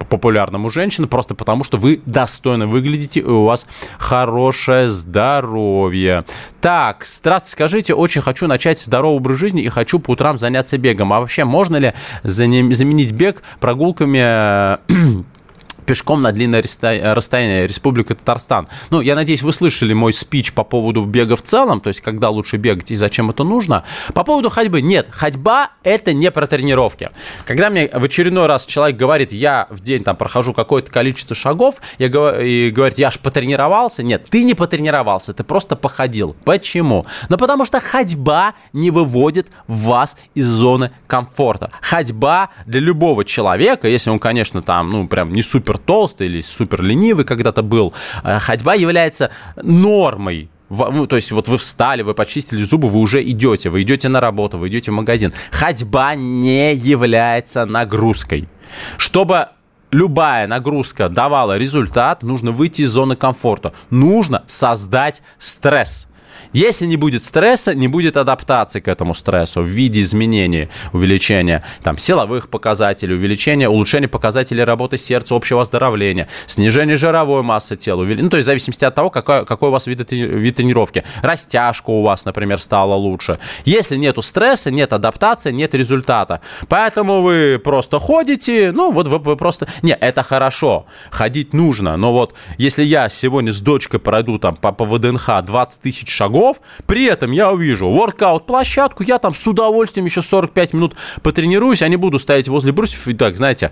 популярным 0.08 0.66
у 0.66 0.70
женщин, 0.70 1.08
просто 1.08 1.34
потому 1.34 1.64
что 1.64 1.76
вы 1.76 2.00
достойно 2.06 2.66
выглядите, 2.66 3.20
и 3.20 3.24
у 3.24 3.44
вас 3.44 3.66
хорошее 3.98 4.88
здоровье. 4.88 6.24
Так, 6.60 6.85
так, 6.86 7.04
здравствуйте, 7.04 7.50
скажите, 7.50 7.94
очень 7.94 8.22
хочу 8.22 8.46
начать 8.46 8.78
здоровый 8.78 9.16
образ 9.16 9.38
жизни 9.38 9.60
и 9.60 9.68
хочу 9.68 9.98
по 9.98 10.12
утрам 10.12 10.38
заняться 10.38 10.78
бегом. 10.78 11.12
А 11.12 11.18
вообще 11.18 11.44
можно 11.44 11.78
ли 11.78 11.94
заменить 12.22 13.10
бег 13.10 13.42
прогулками 13.58 14.78
пешком 15.86 16.20
на 16.22 16.32
длинное 16.32 16.62
расстояние 16.62 17.66
Республика 17.66 18.14
Татарстан. 18.14 18.68
Ну, 18.90 19.00
я 19.00 19.14
надеюсь, 19.14 19.42
вы 19.42 19.52
слышали 19.52 19.92
мой 19.92 20.12
спич 20.12 20.52
по 20.52 20.64
поводу 20.64 21.04
бега 21.04 21.36
в 21.36 21.42
целом, 21.42 21.80
то 21.80 21.88
есть 21.88 22.00
когда 22.00 22.28
лучше 22.28 22.56
бегать 22.56 22.90
и 22.90 22.96
зачем 22.96 23.30
это 23.30 23.44
нужно. 23.44 23.84
По 24.12 24.24
поводу 24.24 24.50
ходьбы. 24.50 24.82
Нет, 24.82 25.08
ходьба– 25.10 25.70
это 25.82 26.12
не 26.12 26.30
про 26.30 26.46
тренировки. 26.46 27.10
Когда 27.44 27.70
мне 27.70 27.88
в 27.92 28.04
очередной 28.04 28.46
раз 28.46 28.66
человек 28.66 28.96
говорит, 28.96 29.32
я 29.32 29.68
в 29.70 29.80
день 29.80 30.02
там 30.02 30.16
прохожу 30.16 30.52
какое-то 30.52 30.90
количество 30.90 31.36
шагов, 31.36 31.80
я 31.98 32.08
говорю, 32.08 32.44
и 32.44 32.70
говорит, 32.70 32.98
я 32.98 33.10
ж 33.10 33.18
потренировался. 33.18 34.02
Нет, 34.02 34.26
ты 34.28 34.44
не 34.44 34.54
потренировался, 34.54 35.32
ты 35.32 35.44
просто 35.44 35.76
походил. 35.76 36.36
Почему? 36.44 37.06
Ну, 37.28 37.38
потому 37.38 37.64
что 37.64 37.80
ходьба 37.80 38.54
не 38.72 38.90
выводит 38.90 39.48
вас 39.68 40.16
из 40.34 40.46
зоны 40.46 40.90
комфорта. 41.06 41.70
Ходьба 41.80 42.50
для 42.66 42.80
любого 42.80 43.24
человека, 43.24 43.88
если 43.88 44.10
он, 44.10 44.18
конечно, 44.18 44.62
там, 44.62 44.90
ну, 44.90 45.06
прям 45.06 45.32
не 45.32 45.42
супер 45.42 45.75
супер 45.76 45.78
толстый 45.78 46.26
или 46.26 46.40
супер 46.40 46.82
ленивый 46.82 47.24
когда-то 47.24 47.62
был, 47.62 47.92
э, 48.24 48.38
ходьба 48.38 48.74
является 48.74 49.30
нормой 49.62 50.50
то 50.68 51.14
есть 51.14 51.30
вот 51.30 51.46
вы 51.46 51.58
встали, 51.58 52.02
вы 52.02 52.12
почистили 52.12 52.60
зубы, 52.64 52.88
вы 52.88 52.98
уже 52.98 53.22
идете, 53.22 53.70
вы 53.70 53.82
идете 53.82 54.08
на 54.08 54.20
работу, 54.20 54.58
вы 54.58 54.66
идете 54.66 54.90
в 54.90 54.94
магазин. 54.94 55.32
Ходьба 55.52 56.16
не 56.16 56.74
является 56.74 57.64
нагрузкой. 57.66 58.48
Чтобы 58.96 59.50
любая 59.92 60.48
нагрузка 60.48 61.08
давала 61.08 61.56
результат, 61.56 62.24
нужно 62.24 62.50
выйти 62.50 62.82
из 62.82 62.90
зоны 62.90 63.14
комфорта. 63.14 63.74
Нужно 63.90 64.42
создать 64.48 65.22
стресс. 65.38 66.08
Если 66.52 66.86
не 66.86 66.96
будет 66.96 67.22
стресса, 67.22 67.74
не 67.74 67.88
будет 67.88 68.16
адаптации 68.16 68.80
к 68.80 68.88
этому 68.88 69.14
стрессу 69.14 69.62
в 69.62 69.66
виде 69.66 70.00
изменений, 70.00 70.68
увеличения 70.92 71.62
там, 71.82 71.98
силовых 71.98 72.48
показателей, 72.48 73.14
увеличения, 73.14 73.68
улучшения 73.68 74.08
показателей 74.08 74.64
работы 74.64 74.98
сердца, 74.98 75.34
общего 75.34 75.60
оздоровления, 75.62 76.28
снижения 76.46 76.96
жировой 76.96 77.42
массы 77.42 77.76
тела, 77.76 78.02
увел... 78.02 78.18
ну, 78.18 78.28
то 78.28 78.36
есть 78.36 78.46
в 78.46 78.48
зависимости 78.48 78.84
от 78.84 78.94
того, 78.94 79.10
какой, 79.10 79.44
какой 79.44 79.68
у 79.68 79.72
вас 79.72 79.86
вид, 79.86 80.10
вид 80.10 80.56
тренировки. 80.56 81.04
Растяжка 81.22 81.90
у 81.90 82.02
вас, 82.02 82.24
например, 82.24 82.58
стала 82.58 82.94
лучше. 82.94 83.38
Если 83.64 83.96
нету 83.96 84.22
стресса, 84.22 84.70
нет 84.70 84.92
адаптации, 84.92 85.52
нет 85.52 85.74
результата. 85.74 86.40
Поэтому 86.68 87.22
вы 87.22 87.60
просто 87.62 87.98
ходите, 87.98 88.72
ну, 88.72 88.90
вот 88.90 89.06
вы, 89.06 89.18
вы 89.18 89.36
просто... 89.36 89.66
Не, 89.82 89.92
это 89.92 90.22
хорошо, 90.22 90.86
ходить 91.10 91.52
нужно, 91.52 91.96
но 91.96 92.12
вот 92.12 92.34
если 92.58 92.82
я 92.82 93.08
сегодня 93.08 93.52
с 93.52 93.60
дочкой 93.60 94.00
пройду 94.00 94.38
там 94.38 94.56
по, 94.56 94.72
по 94.72 94.84
ВДНХ 94.84 95.42
20 95.44 95.80
тысяч 95.80 96.08
шагов, 96.08 96.25
шагов. 96.26 96.60
При 96.86 97.04
этом 97.04 97.30
я 97.30 97.52
увижу 97.52 97.88
воркаут-площадку, 97.88 99.04
я 99.04 99.18
там 99.18 99.34
с 99.34 99.46
удовольствием 99.46 100.06
еще 100.06 100.22
45 100.22 100.72
минут 100.72 100.94
потренируюсь, 101.22 101.82
а 101.82 101.88
не 101.88 101.96
буду 101.96 102.18
стоять 102.18 102.48
возле 102.48 102.72
брусьев 102.72 103.06
и 103.08 103.14
так, 103.14 103.36
знаете, 103.36 103.70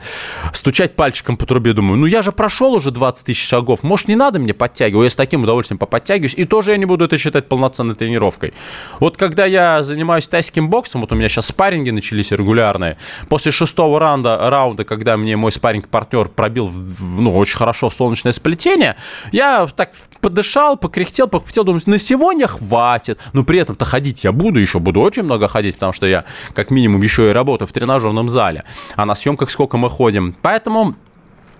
стучать 0.52 0.94
пальчиком 0.94 1.36
по 1.36 1.46
трубе. 1.46 1.72
Думаю, 1.72 1.98
ну 1.98 2.06
я 2.06 2.22
же 2.22 2.32
прошел 2.32 2.74
уже 2.74 2.90
20 2.90 3.26
тысяч 3.26 3.46
шагов, 3.46 3.82
может 3.82 4.08
не 4.08 4.16
надо 4.16 4.38
мне 4.38 4.54
подтягивать, 4.54 5.04
я 5.04 5.10
с 5.10 5.16
таким 5.16 5.42
удовольствием 5.42 5.78
поподтягиваюсь, 5.78 6.34
и 6.34 6.44
тоже 6.44 6.70
я 6.70 6.76
не 6.76 6.84
буду 6.84 7.04
это 7.04 7.18
считать 7.18 7.48
полноценной 7.48 7.94
тренировкой. 7.94 8.54
Вот 9.00 9.16
когда 9.16 9.46
я 9.46 9.82
занимаюсь 9.82 10.28
тайским 10.28 10.70
боксом, 10.70 11.00
вот 11.00 11.12
у 11.12 11.16
меня 11.16 11.28
сейчас 11.28 11.46
спарринги 11.46 11.90
начались 11.90 12.30
регулярные, 12.30 12.96
после 13.28 13.50
шестого 13.52 13.98
раунда, 13.98 14.38
раунда 14.50 14.84
когда 14.84 15.16
мне 15.16 15.36
мой 15.36 15.50
спарринг-партнер 15.50 16.28
пробил, 16.28 16.70
ну, 17.00 17.36
очень 17.36 17.56
хорошо 17.56 17.90
солнечное 17.90 18.32
сплетение, 18.32 18.96
я 19.32 19.66
так 19.66 19.90
подышал, 20.20 20.76
покряхтел, 20.76 21.28
покряхтел, 21.28 21.64
думаю, 21.64 21.82
на 21.86 21.98
сегодня 21.98 22.43
хватит. 22.46 23.18
Но 23.32 23.44
при 23.44 23.58
этом-то 23.58 23.84
ходить 23.84 24.24
я 24.24 24.32
буду, 24.32 24.60
еще 24.60 24.78
буду 24.78 25.00
очень 25.00 25.22
много 25.22 25.48
ходить, 25.48 25.74
потому 25.74 25.92
что 25.92 26.06
я 26.06 26.24
как 26.54 26.70
минимум 26.70 27.02
еще 27.02 27.30
и 27.30 27.32
работаю 27.32 27.68
в 27.68 27.72
тренажерном 27.72 28.28
зале. 28.28 28.64
А 28.96 29.04
на 29.04 29.14
съемках 29.14 29.50
сколько 29.50 29.76
мы 29.76 29.90
ходим. 29.90 30.34
Поэтому 30.42 30.94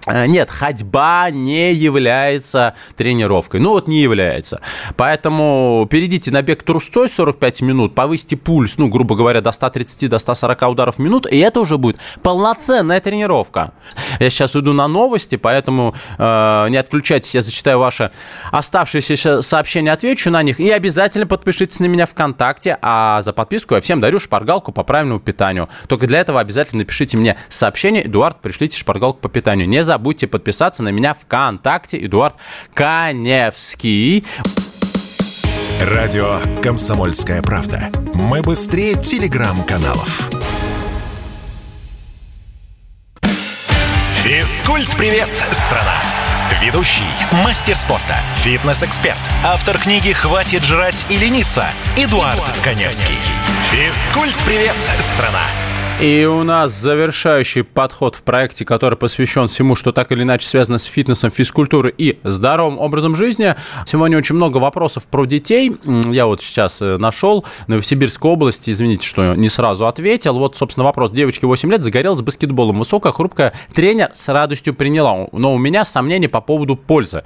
нет, 0.07 0.51
ходьба 0.51 1.31
не 1.31 1.73
является 1.73 2.75
тренировкой. 2.97 3.61
Ну 3.61 3.71
вот 3.71 3.88
не 3.88 4.03
является. 4.03 4.61
Поэтому 4.97 5.87
перейдите 5.90 6.31
на 6.31 6.43
бег 6.43 6.62
трустой 6.62 7.09
45 7.09 7.62
минут, 7.62 7.95
повысьте 7.95 8.37
пульс, 8.37 8.77
ну, 8.77 8.88
грубо 8.88 9.17
говоря, 9.17 9.40
до 9.40 9.51
130, 9.51 10.11
до 10.11 10.19
140 10.19 10.62
ударов 10.62 10.97
в 10.97 10.99
минуту, 10.99 11.29
и 11.29 11.38
это 11.38 11.61
уже 11.61 11.79
будет 11.79 11.97
полноценная 12.23 13.01
тренировка. 13.01 13.73
Я 14.21 14.29
сейчас 14.29 14.55
иду 14.57 14.75
на 14.75 14.88
новости, 14.88 15.37
поэтому 15.37 15.95
э, 16.19 16.67
не 16.69 16.77
отключайтесь, 16.77 17.35
я 17.35 17.40
зачитаю 17.40 17.79
ваши 17.79 18.11
оставшиеся 18.51 19.40
сообщения, 19.40 19.93
отвечу 19.93 20.31
на 20.31 20.43
них. 20.43 20.61
И 20.61 20.71
обязательно 20.71 21.27
подпишитесь 21.27 21.81
на 21.81 21.87
меня 21.87 22.05
ВКонтакте, 22.07 22.79
а 22.83 23.23
за 23.23 23.33
подписку 23.33 23.75
я 23.75 23.81
всем 23.81 24.01
дарю 24.01 24.21
шпаргалку 24.21 24.71
по 24.73 24.83
правильному 24.83 25.21
питанию. 25.21 25.69
Только 25.88 26.07
для 26.07 26.21
этого 26.21 26.40
обязательно 26.40 26.81
напишите 26.81 27.17
мне 27.17 27.37
сообщение, 27.49 28.07
Эдуард, 28.07 28.40
пришлите 28.43 28.79
шпаргалку 28.79 29.21
по 29.21 29.29
питанию. 29.29 29.67
Не 29.67 29.83
за 29.83 29.93
забудьте 29.94 30.26
подписаться 30.26 30.83
на 30.83 30.88
меня 30.88 31.14
ВКонтакте. 31.14 32.04
Эдуард 32.04 32.35
Каневский. 32.74 34.24
Радио 35.80 36.40
«Комсомольская 36.61 37.42
правда». 37.42 37.92
Мы 38.14 38.42
быстрее 38.42 38.96
телеграм-каналов. 38.96 40.30
Физкульт-привет, 44.24 45.28
страна! 45.52 46.02
Ведущий, 46.61 47.02
мастер 47.44 47.76
спорта, 47.76 48.16
фитнес-эксперт, 48.37 49.18
автор 49.44 49.78
книги 49.78 50.12
«Хватит 50.12 50.64
жрать 50.64 51.07
и 51.09 51.16
лениться» 51.16 51.66
Эдуард, 51.96 52.37
Эдуард 52.37 52.59
Коневский. 52.64 53.16
Физкульт-привет, 53.70 54.76
страна! 54.98 55.44
И 56.00 56.24
у 56.26 56.42
нас 56.42 56.72
завершающий 56.72 57.62
подход 57.62 58.16
в 58.16 58.24
проекте, 58.24 58.64
который 58.64 58.98
посвящен 58.98 59.46
всему, 59.46 59.76
что 59.76 59.92
так 59.92 60.11
или 60.11 60.22
иначе 60.22 60.46
связано 60.46 60.78
с 60.78 60.85
фитнесом, 60.85 61.30
физкультурой 61.30 61.94
и 61.96 62.18
здоровым 62.24 62.78
образом 62.78 63.14
жизни. 63.14 63.54
Сегодня 63.87 64.18
очень 64.18 64.35
много 64.35 64.59
вопросов 64.59 65.07
про 65.07 65.24
детей. 65.24 65.76
Я 66.11 66.26
вот 66.26 66.42
сейчас 66.42 66.83
э, 66.83 66.98
нашел 66.98 67.44
Новосибирской 67.68 68.30
области, 68.30 68.70
извините, 68.72 69.07
что 69.07 69.35
не 69.37 69.48
сразу 69.48 69.87
ответил. 69.87 70.37
Вот, 70.38 70.57
собственно, 70.57 70.85
вопрос. 70.85 71.12
Девочке 71.12 71.46
8 71.46 71.70
лет 71.70 71.85
загорелась 71.85 72.20
баскетболом. 72.22 72.78
Высокая, 72.78 73.12
хрупкая. 73.12 73.52
Тренер 73.72 74.11
с 74.14 74.28
радостью 74.28 74.74
приняла. 74.74 75.28
Но 75.30 75.54
у 75.54 75.59
меня 75.59 75.85
сомнения 75.85 76.28
по 76.28 76.40
поводу 76.40 76.74
пользы. 76.76 77.22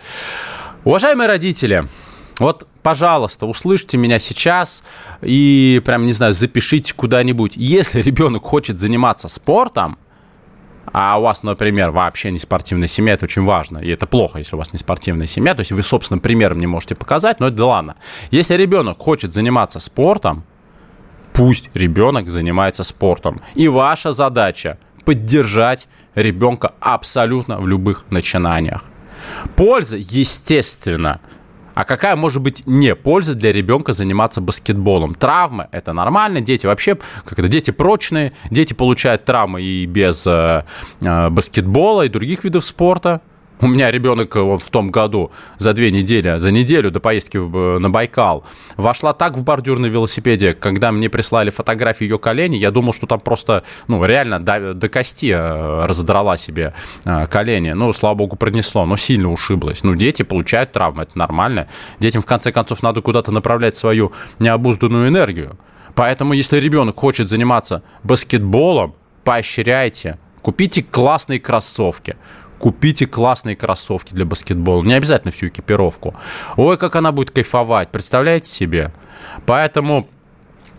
Уважаемые 0.85 1.27
родители, 1.27 1.89
вот, 2.39 2.67
пожалуйста, 2.83 3.47
услышьте 3.47 3.97
меня 3.97 4.19
сейчас 4.19 4.83
и 5.23 5.83
прям, 5.85 6.07
не 6.07 6.13
знаю, 6.13 6.33
запишите 6.33 6.95
куда-нибудь. 6.95 7.53
Если 7.57 8.01
ребенок 8.01 8.45
хочет 8.45 8.79
заниматься 8.79 9.29
спортом, 9.29 9.99
а 10.93 11.19
у 11.19 11.23
вас, 11.23 11.43
например, 11.43 11.91
вообще 11.91 12.31
не 12.31 12.39
спортивная 12.39 12.89
семья, 12.89 13.15
это 13.15 13.27
очень 13.27 13.45
важно, 13.45 13.79
и 13.79 13.89
это 13.91 14.07
плохо, 14.07 14.39
если 14.39 14.57
у 14.57 14.59
вас 14.59 14.73
не 14.73 14.79
спортивная 14.79 15.27
семья, 15.27 15.55
то 15.55 15.61
есть 15.61 15.73
вы 15.73 15.83
собственным 15.83 16.21
примером 16.21 16.59
не 16.59 16.67
можете 16.67 16.95
показать, 16.95 17.41
но 17.41 17.49
это 17.49 17.65
ладно. 17.65 17.97
Если 18.31 18.55
ребенок 18.55 18.99
хочет 18.99 19.33
заниматься 19.35 19.81
спортом, 19.81 20.45
пусть 21.33 21.71
ребенок 21.75 22.29
занимается 22.31 22.85
спортом. 22.85 23.43
И 23.55 23.69
ваша 23.69 24.13
задача 24.13 24.79
поддержать 25.05 25.87
ребенка 26.15 26.75
абсолютно 26.81 27.61
в 27.61 27.69
любых 27.69 28.07
начинаниях. 28.11 28.85
Польза, 29.57 29.97
естественно, 29.97 31.21
а 31.79 31.85
какая 31.85 32.17
может 32.17 32.43
быть 32.43 32.65
не 32.67 32.97
польза 32.97 33.37
для 33.37 33.53
ребенка 33.53 33.93
заниматься 33.93 34.41
баскетболом? 34.41 35.15
Травмы– 35.15 35.69
это 35.71 35.93
нормально, 35.93 36.41
дети 36.41 36.67
вообще, 36.67 36.99
как 37.25 37.39
это, 37.39 37.47
дети 37.47 37.71
прочные, 37.71 38.33
дети 38.51 38.75
получают 38.75 39.25
травмы 39.25 39.63
и 39.63 39.87
без 39.87 40.27
э, 40.27 40.65
э, 41.01 41.31
баскетбола 41.31 42.03
и 42.03 42.09
других 42.09 42.43
видов 42.43 42.65
спорта. 42.65 43.21
У 43.61 43.67
меня 43.67 43.91
ребенок 43.91 44.37
э, 44.37 44.41
вот 44.41 44.63
в 44.63 44.71
том 44.71 44.91
году 44.91 45.33
за 45.59 45.73
две 45.73 45.91
недели, 45.91 46.39
за 46.39 46.53
неделю 46.53 46.91
до 46.93 47.01
поездки 47.01 47.39
э, 47.39 47.79
на 47.79 47.91
Байкал 47.91 48.45
вошла 48.77 49.13
так 49.13 49.37
в 49.37 49.43
бордюр 49.43 49.81
на 49.81 49.87
велосипеде, 49.87 50.55
когда 50.55 50.93
мне 50.93 51.11
прислали 51.11 51.51
фотографии 51.51 52.05
ее 52.05 52.19
колени, 52.19 52.57
я 52.57 52.71
думал, 52.71 52.93
что 52.93 53.07
там 53.07 53.19
просто, 53.19 53.65
ну, 53.89 54.05
реально 54.05 54.39
до, 54.39 54.75
до 54.75 54.89
кости 54.89 55.33
э, 55.33 55.85
разодрала 55.87 56.37
себе 56.37 56.75
колени. 57.31 57.73
Ну, 57.73 57.93
слава 57.93 58.15
богу, 58.15 58.37
пронесло, 58.37 58.87
но 58.87 58.97
сильно 58.97 59.31
ушиблась. 59.33 59.83
Ну, 59.83 59.95
дети 59.95 60.23
получают 60.23 60.73
травмы, 60.73 61.03
это 61.03 61.19
нормально. 61.19 61.69
Детям, 61.99 62.23
в 62.23 62.27
конце 62.27 62.53
концов, 62.53 62.83
надо 62.83 63.01
куда-то 63.01 63.33
направлять 63.33 63.77
свою 63.77 64.13
необузданную 64.39 65.09
энергию. 65.09 65.59
Поэтому, 65.95 66.33
если 66.33 66.59
ребенок 66.59 66.97
хочет 66.97 67.29
заниматься 67.29 67.83
баскетболом, 68.05 68.95
поощряйте, 69.25 70.19
купите 70.43 70.83
классные 70.83 71.41
кроссовки, 71.41 72.17
купите 72.59 73.07
классные 73.07 73.57
кроссовки 73.57 74.15
для 74.15 74.25
баскетбола. 74.25 74.83
Не 74.83 74.95
обязательно 74.95 75.33
всю 75.33 75.49
экипировку. 75.49 76.15
Ой, 76.57 76.77
как 76.77 76.97
она 76.97 77.13
будет 77.13 77.31
кайфовать, 77.31 77.91
представляете 77.91 78.51
себе? 78.51 78.93
Поэтому 79.47 80.09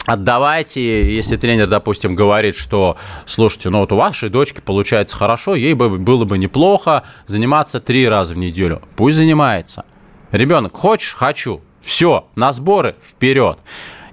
отдавайте, 0.05 1.15
если 1.15 1.37
тренер, 1.37 1.67
допустим, 1.67 2.15
говорит, 2.15 2.55
что, 2.55 2.97
слушайте, 3.25 3.69
ну 3.69 3.79
вот 3.79 3.91
у 3.91 3.95
вашей 3.95 4.29
дочки 4.29 4.61
получается 4.61 5.15
хорошо, 5.15 5.55
ей 5.55 5.73
бы 5.73 5.97
было 5.97 6.25
бы 6.25 6.37
неплохо 6.37 7.03
заниматься 7.27 7.79
три 7.79 8.07
раза 8.07 8.33
в 8.33 8.37
неделю. 8.37 8.81
Пусть 8.95 9.17
занимается. 9.17 9.85
Ребенок, 10.31 10.75
хочешь? 10.75 11.13
Хочу. 11.13 11.61
Все, 11.81 12.27
на 12.35 12.51
сборы, 12.53 12.95
вперед. 13.01 13.57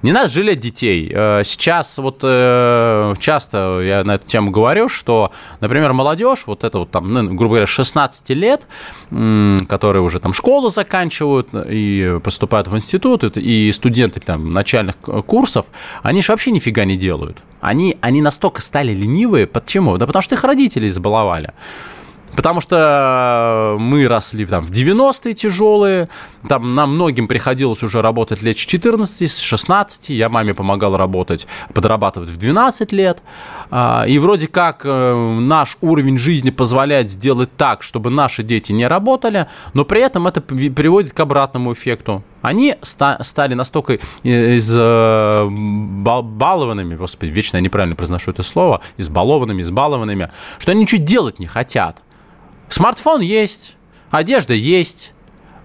Не 0.02 0.12
надо 0.12 0.28
жалеть 0.28 0.60
детей. 0.60 1.10
Э, 1.12 1.42
сейчас 1.44 1.98
вот 1.98 2.20
э, 2.22 3.14
часто 3.18 3.80
я 3.80 4.04
на 4.04 4.16
эту 4.16 4.26
тему 4.26 4.50
говорю, 4.50 4.88
что, 4.88 5.32
например, 5.60 5.92
молодежь, 5.92 6.44
вот 6.46 6.64
это 6.64 6.80
вот 6.80 6.90
там, 6.90 7.12
ну, 7.12 7.34
грубо 7.34 7.54
говоря, 7.54 7.66
16 7.66 8.30
лет, 8.30 8.66
которые 9.10 10.02
уже 10.02 10.20
там 10.20 10.32
школу 10.32 10.68
заканчивают 10.68 11.50
и 11.54 12.18
поступают 12.22 12.68
в 12.68 12.76
институт, 12.76 13.24
и 13.36 13.72
студенты 13.72 14.20
там 14.20 14.52
начальных 14.52 14.96
курсов, 14.96 15.66
они 16.02 16.22
же 16.22 16.32
вообще 16.32 16.50
нифига 16.50 16.84
не 16.84 16.96
делают. 16.96 17.38
Они, 17.60 17.96
они 18.00 18.22
настолько 18.22 18.62
стали 18.62 18.94
ленивые. 18.94 19.46
Почему? 19.46 19.96
Да 19.98 20.06
потому 20.06 20.22
что 20.22 20.34
их 20.34 20.44
родители 20.44 20.88
избаловали. 20.88 21.52
Потому 22.36 22.60
что 22.60 23.76
мы 23.80 24.06
росли 24.06 24.46
там, 24.46 24.64
в 24.64 24.70
90-е 24.70 25.34
тяжелые, 25.34 26.08
там 26.48 26.74
нам 26.74 26.94
многим 26.94 27.26
приходилось 27.28 27.82
уже 27.82 28.02
работать 28.02 28.42
лет 28.42 28.56
с 28.56 28.60
14, 28.60 29.30
с 29.30 29.38
16, 29.38 30.10
я 30.10 30.28
маме 30.28 30.52
помогал 30.54 30.96
работать, 30.96 31.46
подрабатывать 31.72 32.28
в 32.28 32.36
12 32.36 32.92
лет, 32.92 33.22
а, 33.70 34.04
и 34.06 34.18
вроде 34.18 34.48
как 34.48 34.82
э, 34.84 35.38
наш 35.40 35.78
уровень 35.80 36.18
жизни 36.18 36.50
позволяет 36.50 37.10
сделать 37.10 37.48
так, 37.56 37.82
чтобы 37.82 38.10
наши 38.10 38.42
дети 38.42 38.72
не 38.72 38.86
работали, 38.86 39.46
но 39.72 39.86
при 39.86 40.02
этом 40.02 40.26
это 40.26 40.42
приводит 40.42 41.14
к 41.14 41.20
обратному 41.20 41.72
эффекту. 41.72 42.22
Они 42.42 42.74
стали 42.82 43.54
настолько 43.54 43.94
избалованными, 44.22 46.94
э, 46.94 46.96
господи, 46.96 47.30
вечно 47.30 47.56
я 47.56 47.62
неправильно 47.62 47.96
произношу 47.96 48.30
это 48.30 48.42
слово, 48.42 48.82
избалованными, 48.98 49.62
избалованными, 49.62 50.30
что 50.58 50.72
они 50.72 50.82
ничего 50.82 51.02
делать 51.02 51.38
не 51.38 51.46
хотят. 51.46 52.02
Смартфон 52.68 53.20
есть, 53.20 53.76
одежда 54.10 54.54
есть, 54.54 55.12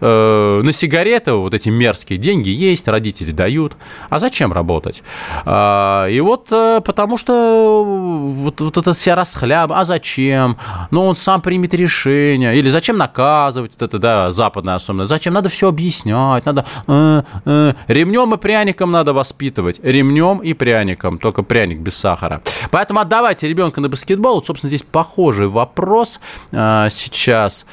э, 0.01 0.61
на 0.63 0.73
сигареты 0.73 1.33
вот 1.33 1.53
эти 1.53 1.69
мерзкие 1.69 2.19
деньги 2.19 2.49
есть, 2.49 2.87
родители 2.87 3.31
дают. 3.31 3.77
А 4.09 4.19
зачем 4.19 4.51
работать? 4.51 5.03
Э, 5.45 6.07
и 6.11 6.19
вот 6.19 6.51
э, 6.51 6.81
потому 6.83 7.17
что 7.17 7.83
вот, 7.85 8.59
вот 8.59 8.77
эта 8.77 8.93
вся 8.93 9.15
расхляба, 9.15 9.79
а 9.79 9.85
зачем? 9.85 10.57
Ну, 10.91 11.05
он 11.05 11.15
сам 11.15 11.41
примет 11.41 11.73
решение. 11.73 12.57
Или 12.57 12.69
зачем 12.69 12.97
наказывать, 12.97 13.71
вот 13.79 13.81
это, 13.81 13.99
да, 13.99 14.31
западная 14.31 14.75
особенно. 14.75 15.05
Зачем? 15.05 15.33
Надо 15.33 15.49
все 15.49 15.67
объяснять, 15.69 16.45
надо... 16.45 16.65
Э, 16.87 17.23
э, 17.45 17.73
ремнем 17.87 18.33
и 18.33 18.37
пряником 18.37 18.91
надо 18.91 19.13
воспитывать. 19.13 19.79
Ремнем 19.83 20.37
и 20.39 20.53
пряником, 20.53 21.17
только 21.17 21.43
пряник 21.43 21.79
без 21.79 21.95
сахара. 21.95 22.41
Поэтому 22.71 22.99
отдавайте 22.99 23.47
ребенка 23.47 23.81
на 23.81 23.89
баскетбол. 23.89 24.35
Вот, 24.35 24.45
собственно, 24.45 24.69
здесь 24.69 24.83
похожий 24.83 25.47
вопрос 25.47 26.19
э, 26.51 26.87
сейчас. 26.91 27.65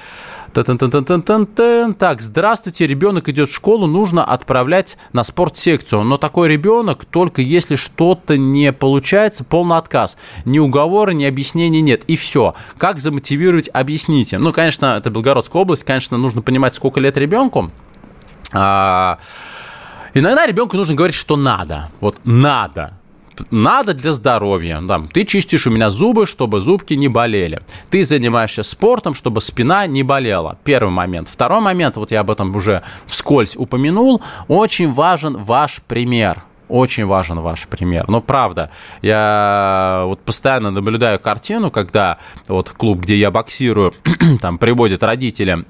Так, 0.52 2.20
здравствуйте, 2.22 2.86
ребенок 2.86 3.28
идет 3.28 3.48
в 3.48 3.54
школу, 3.54 3.86
нужно 3.86 4.24
отправлять 4.24 4.96
на 5.12 5.24
спортсекцию. 5.24 6.02
Но 6.02 6.16
такой 6.16 6.48
ребенок 6.48 7.04
только 7.04 7.42
если 7.42 7.76
что-то 7.76 8.36
не 8.36 8.72
получается, 8.72 9.44
полный 9.44 9.76
отказ. 9.76 10.16
Ни 10.44 10.58
уговора, 10.58 11.12
ни 11.12 11.24
объяснений 11.24 11.80
нет. 11.80 12.04
И 12.04 12.16
все. 12.16 12.54
Как 12.76 12.98
замотивировать, 12.98 13.68
объясните. 13.72 14.38
Ну, 14.38 14.52
конечно, 14.52 14.96
это 14.96 15.10
Белгородская 15.10 15.62
область, 15.62 15.84
конечно, 15.84 16.16
нужно 16.16 16.42
понимать, 16.42 16.74
сколько 16.74 16.98
лет 16.98 17.16
ребенку. 17.16 17.70
А, 18.52 19.18
иногда 20.14 20.46
ребенку 20.46 20.76
нужно 20.76 20.94
говорить, 20.94 21.16
что 21.16 21.36
надо. 21.36 21.90
Вот 22.00 22.16
надо 22.24 22.97
надо 23.50 23.94
для 23.94 24.12
здоровья. 24.12 24.82
Там, 24.86 25.08
ты 25.08 25.24
чистишь 25.24 25.66
у 25.66 25.70
меня 25.70 25.90
зубы, 25.90 26.26
чтобы 26.26 26.60
зубки 26.60 26.94
не 26.94 27.08
болели. 27.08 27.62
Ты 27.90 28.04
занимаешься 28.04 28.62
спортом, 28.62 29.14
чтобы 29.14 29.40
спина 29.40 29.86
не 29.86 30.02
болела. 30.02 30.58
Первый 30.64 30.90
момент. 30.90 31.28
Второй 31.28 31.60
момент, 31.60 31.96
вот 31.96 32.10
я 32.10 32.20
об 32.20 32.30
этом 32.30 32.54
уже 32.54 32.82
вскользь 33.06 33.56
упомянул, 33.56 34.22
очень 34.48 34.90
важен 34.92 35.36
ваш 35.36 35.82
пример. 35.86 36.44
Очень 36.68 37.06
важен 37.06 37.40
ваш 37.40 37.66
пример. 37.66 38.04
Но 38.08 38.20
правда, 38.20 38.70
я 39.00 40.02
вот 40.04 40.20
постоянно 40.20 40.70
наблюдаю 40.70 41.18
картину, 41.18 41.70
когда 41.70 42.18
вот 42.46 42.70
клуб, 42.70 43.00
где 43.00 43.16
я 43.16 43.30
боксирую, 43.30 43.94
там 44.40 44.58
приводят 44.58 45.02
родители 45.02 45.64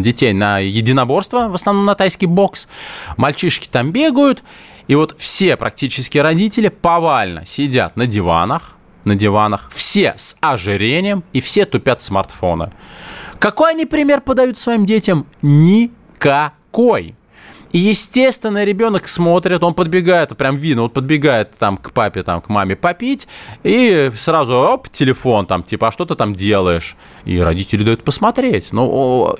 детей 0.00 0.32
на 0.32 0.58
единоборство, 0.58 1.48
в 1.48 1.54
основном 1.54 1.84
на 1.84 1.96
тайский 1.96 2.28
бокс. 2.28 2.68
Мальчишки 3.16 3.66
там 3.66 3.90
бегают, 3.90 4.44
и 4.90 4.96
вот 4.96 5.14
все 5.16 5.56
практически 5.56 6.18
родители 6.18 6.66
повально 6.66 7.46
сидят 7.46 7.96
на 7.96 8.08
диванах, 8.08 8.72
на 9.04 9.14
диванах, 9.14 9.70
все 9.72 10.14
с 10.16 10.36
ожирением 10.40 11.22
и 11.32 11.38
все 11.38 11.64
тупят 11.64 12.02
смартфоны. 12.02 12.72
Какой 13.38 13.70
они 13.70 13.86
пример 13.86 14.20
подают 14.20 14.58
своим 14.58 14.84
детям? 14.84 15.26
Никакой. 15.42 17.14
И, 17.70 17.78
естественно, 17.78 18.64
ребенок 18.64 19.06
смотрит, 19.06 19.62
он 19.62 19.74
подбегает, 19.74 20.36
прям 20.36 20.56
видно, 20.56 20.82
он 20.82 20.90
подбегает 20.90 21.56
там 21.56 21.76
к 21.76 21.92
папе, 21.92 22.24
там, 22.24 22.40
к 22.40 22.48
маме 22.48 22.74
попить, 22.74 23.28
и 23.62 24.10
сразу, 24.16 24.54
оп, 24.56 24.88
телефон 24.88 25.46
там, 25.46 25.62
типа, 25.62 25.86
а 25.86 25.90
что 25.92 26.04
ты 26.04 26.16
там 26.16 26.34
делаешь? 26.34 26.96
И 27.24 27.38
родители 27.38 27.84
дают 27.84 28.02
посмотреть. 28.02 28.72
Ну, 28.72 29.36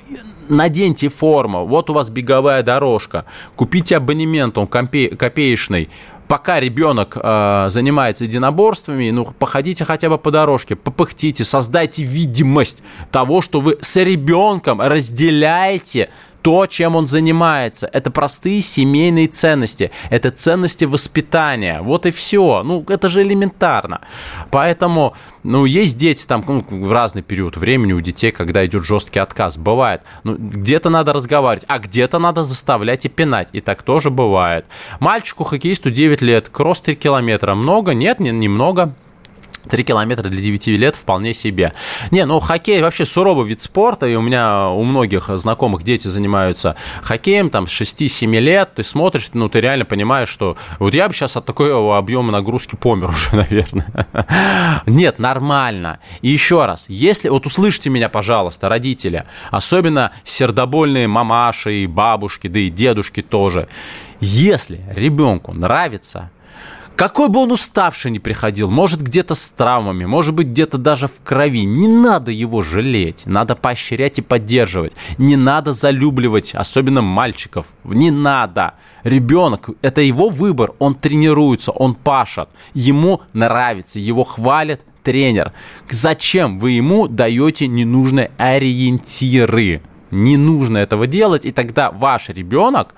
наденьте 0.51 1.09
форму, 1.09 1.65
вот 1.65 1.89
у 1.89 1.93
вас 1.93 2.09
беговая 2.09 2.61
дорожка, 2.63 3.25
купите 3.55 3.97
абонемент, 3.97 4.57
он 4.57 4.67
копеечный, 4.67 5.89
пока 6.27 6.61
ребенок 6.61 7.17
э, 7.21 7.65
занимается 7.69 8.23
единоборствами, 8.23 9.09
ну, 9.09 9.25
походите 9.37 9.83
хотя 9.83 10.09
бы 10.09 10.17
по 10.17 10.31
дорожке, 10.31 10.77
попыхтите, 10.77 11.43
создайте 11.43 12.03
видимость 12.03 12.83
того, 13.11 13.41
что 13.41 13.59
вы 13.59 13.77
с 13.81 13.97
ребенком 13.97 14.79
разделяете 14.79 16.09
то, 16.41 16.65
чем 16.65 16.95
он 16.95 17.05
занимается. 17.05 17.89
Это 17.91 18.11
простые 18.11 18.61
семейные 18.61 19.27
ценности. 19.27 19.91
Это 20.09 20.31
ценности 20.31 20.85
воспитания. 20.85 21.81
Вот 21.81 22.05
и 22.05 22.11
все. 22.11 22.63
Ну, 22.63 22.83
это 22.87 23.09
же 23.09 23.21
элементарно. 23.21 24.01
Поэтому, 24.49 25.15
ну, 25.43 25.65
есть 25.65 25.97
дети 25.97 26.25
там 26.25 26.43
ну, 26.47 26.63
в 26.69 26.91
разный 26.91 27.21
период 27.21 27.57
времени 27.57 27.93
у 27.93 28.01
детей, 28.01 28.31
когда 28.31 28.65
идет 28.65 28.85
жесткий 28.85 29.19
отказ. 29.19 29.57
Бывает. 29.57 30.01
Ну, 30.23 30.35
где-то 30.37 30.89
надо 30.89 31.13
разговаривать, 31.13 31.65
а 31.67 31.79
где-то 31.79 32.19
надо 32.19 32.43
заставлять 32.43 33.05
и 33.05 33.09
пинать. 33.09 33.49
И 33.53 33.61
так 33.61 33.83
тоже 33.83 34.09
бывает. 34.09 34.65
Мальчику, 34.99 35.43
хоккеисту 35.43 35.91
9 35.91 36.21
лет, 36.21 36.49
кросс 36.49 36.81
3 36.81 36.95
километра. 36.95 37.55
Много? 37.55 37.93
Нет, 37.93 38.19
не, 38.19 38.31
немного. 38.31 38.93
3 39.69 39.83
километра 39.83 40.29
для 40.29 40.41
9 40.41 40.67
лет 40.67 40.95
вполне 40.95 41.33
себе. 41.33 41.73
Не, 42.09 42.25
ну 42.25 42.39
хоккей 42.39 42.81
вообще 42.81 43.05
суровый 43.05 43.47
вид 43.47 43.61
спорта, 43.61 44.07
и 44.07 44.15
у 44.15 44.21
меня 44.21 44.69
у 44.69 44.83
многих 44.83 45.29
знакомых 45.37 45.83
дети 45.83 46.07
занимаются 46.07 46.75
хоккеем, 47.01 47.49
там, 47.49 47.67
с 47.67 47.81
6-7 47.81 48.39
лет, 48.39 48.75
ты 48.75 48.83
смотришь, 48.83 49.29
ну, 49.33 49.49
ты 49.49 49.61
реально 49.61 49.85
понимаешь, 49.85 50.29
что 50.29 50.57
вот 50.79 50.93
я 50.93 51.07
бы 51.07 51.13
сейчас 51.13 51.37
от 51.37 51.45
такого 51.45 51.97
объема 51.97 52.31
нагрузки 52.31 52.75
помер 52.75 53.09
уже, 53.09 53.35
наверное. 53.35 54.83
Нет, 54.85 55.19
нормально. 55.19 55.99
И 56.21 56.29
еще 56.29 56.65
раз, 56.65 56.85
если, 56.87 57.29
вот 57.29 57.45
услышьте 57.45 57.89
меня, 57.89 58.09
пожалуйста, 58.09 58.69
родители, 58.69 59.25
особенно 59.51 60.11
сердобольные 60.23 61.07
мамаши 61.07 61.83
и 61.83 61.87
бабушки, 61.87 62.47
да 62.47 62.59
и 62.59 62.69
дедушки 62.69 63.21
тоже, 63.21 63.67
если 64.19 64.81
ребенку 64.95 65.53
нравится 65.53 66.31
какой 66.95 67.29
бы 67.29 67.41
он 67.41 67.51
уставший 67.51 68.11
ни 68.11 68.19
приходил, 68.19 68.69
может 68.69 69.01
где-то 69.01 69.35
с 69.35 69.49
травмами, 69.49 70.05
может 70.05 70.33
быть 70.35 70.47
где-то 70.47 70.77
даже 70.77 71.07
в 71.07 71.21
крови, 71.23 71.65
не 71.65 71.87
надо 71.87 72.31
его 72.31 72.61
жалеть, 72.61 73.23
надо 73.25 73.55
поощрять 73.55 74.19
и 74.19 74.21
поддерживать, 74.21 74.93
не 75.17 75.35
надо 75.35 75.71
залюбливать, 75.71 76.53
особенно 76.53 77.01
мальчиков, 77.01 77.67
не 77.83 78.11
надо. 78.11 78.75
Ребенок, 79.03 79.69
это 79.81 80.01
его 80.01 80.29
выбор, 80.29 80.73
он 80.79 80.95
тренируется, 80.95 81.71
он 81.71 81.95
пашет, 81.95 82.49
ему 82.73 83.21
нравится, 83.33 83.99
его 83.99 84.23
хвалит 84.23 84.81
тренер. 85.03 85.53
Зачем 85.89 86.59
вы 86.59 86.71
ему 86.71 87.07
даете 87.07 87.67
ненужные 87.67 88.31
ориентиры? 88.37 89.81
Не 90.11 90.37
нужно 90.37 90.77
этого 90.77 91.07
делать, 91.07 91.45
и 91.45 91.51
тогда 91.51 91.89
ваш 91.89 92.29
ребенок 92.29 92.93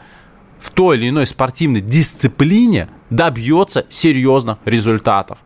в 0.63 0.69
той 0.71 0.95
или 0.95 1.09
иной 1.09 1.27
спортивной 1.27 1.81
дисциплине 1.81 2.87
добьется 3.09 3.85
серьезных 3.89 4.59
результатов. 4.63 5.39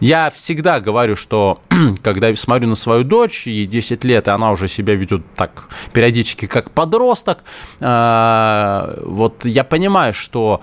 Я 0.00 0.30
всегда 0.30 0.80
говорю, 0.80 1.16
что 1.16 1.62
когда 2.02 2.36
смотрю 2.36 2.68
на 2.68 2.74
свою 2.74 3.04
дочь, 3.04 3.46
ей 3.46 3.64
10 3.66 4.04
лет, 4.04 4.28
и 4.28 4.30
она 4.30 4.50
уже 4.50 4.68
себя 4.68 4.94
ведет 4.94 5.22
так 5.34 5.66
периодически 5.94 6.44
как 6.44 6.70
подросток, 6.72 7.38
э, 7.80 9.02
вот 9.06 9.46
я 9.46 9.64
понимаю, 9.64 10.12
что 10.12 10.60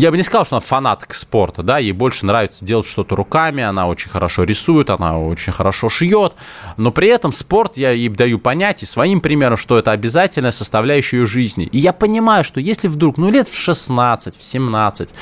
я 0.00 0.10
бы 0.10 0.16
не 0.16 0.22
сказал, 0.22 0.46
что 0.46 0.56
она 0.56 0.60
фанатка 0.60 1.14
спорта, 1.14 1.62
да, 1.62 1.78
ей 1.78 1.92
больше 1.92 2.26
нравится 2.26 2.64
делать 2.64 2.86
что-то 2.86 3.16
руками, 3.16 3.62
она 3.62 3.86
очень 3.86 4.10
хорошо 4.10 4.44
рисует, 4.44 4.90
она 4.90 5.18
очень 5.18 5.52
хорошо 5.52 5.88
шьет, 5.88 6.34
но 6.76 6.90
при 6.92 7.08
этом 7.08 7.32
спорт 7.32 7.76
я 7.76 7.90
ей 7.90 8.08
даю 8.08 8.38
понять 8.38 8.82
и 8.82 8.86
своим 8.86 9.20
примером, 9.20 9.56
что 9.56 9.78
это 9.78 9.92
обязательная 9.92 10.50
составляющая 10.50 11.18
ее 11.18 11.26
жизни. 11.26 11.66
И 11.66 11.78
я 11.78 11.92
понимаю, 11.92 12.44
что 12.44 12.60
если 12.60 12.88
вдруг, 12.88 13.18
ну, 13.18 13.30
лет 13.30 13.48
в 13.48 13.56
16, 13.56 14.36
в 14.36 14.42
17, 14.42 15.14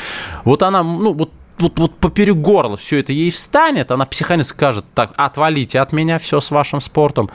вот 0.44 0.62
она, 0.62 0.82
ну, 0.82 1.12
вот 1.12 1.32
вот, 1.58 1.78
вот 1.78 1.98
поперек 1.98 2.36
горла 2.36 2.78
все 2.78 3.00
это 3.00 3.12
ей 3.12 3.30
встанет, 3.30 3.92
она 3.92 4.06
психанит 4.06 4.46
скажет, 4.46 4.86
так, 4.94 5.12
отвалите 5.16 5.80
от 5.80 5.92
меня 5.92 6.18
все 6.18 6.40
с 6.40 6.50
вашим 6.50 6.80
спортом, 6.80 7.30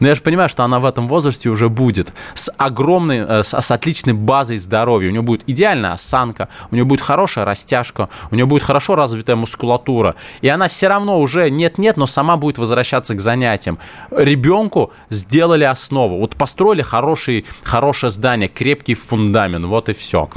но 0.00 0.08
я 0.08 0.14
же 0.14 0.22
понимаю, 0.22 0.48
что 0.48 0.64
она 0.64 0.80
в 0.80 0.84
этом 0.84 1.06
возрасте 1.08 1.48
уже 1.48 1.68
будет 1.68 2.12
с 2.34 2.50
огромной, 2.56 3.18
э, 3.18 3.42
с, 3.42 3.58
с 3.58 3.70
отличной 3.70 4.14
базой 4.14 4.56
здоровья. 4.56 5.08
У 5.08 5.12
нее 5.12 5.22
будет 5.22 5.42
идеальная 5.46 5.92
осанка, 5.92 6.48
у 6.70 6.74
нее 6.74 6.84
будет 6.84 7.00
хорошая 7.00 7.44
растяжка, 7.44 8.08
у 8.30 8.34
нее 8.34 8.46
будет 8.46 8.62
хорошо 8.62 8.96
развитая 8.96 9.36
мускулатура. 9.36 10.16
И 10.40 10.48
она 10.48 10.68
все 10.68 10.88
равно 10.88 11.20
уже 11.20 11.50
нет-нет, 11.50 11.96
но 11.96 12.06
сама 12.06 12.36
будет 12.36 12.58
возвращаться 12.58 13.14
к 13.14 13.20
занятиям. 13.20 13.78
Ребенку 14.10 14.92
сделали 15.10 15.64
основу. 15.64 16.18
Вот 16.18 16.34
построили 16.36 16.82
хороший, 16.82 17.44
хорошее 17.62 18.10
здание, 18.10 18.48
крепкий 18.48 18.94
фундамент. 18.94 19.66
Вот 19.66 19.88
и 19.88 19.92
все. 19.92 20.30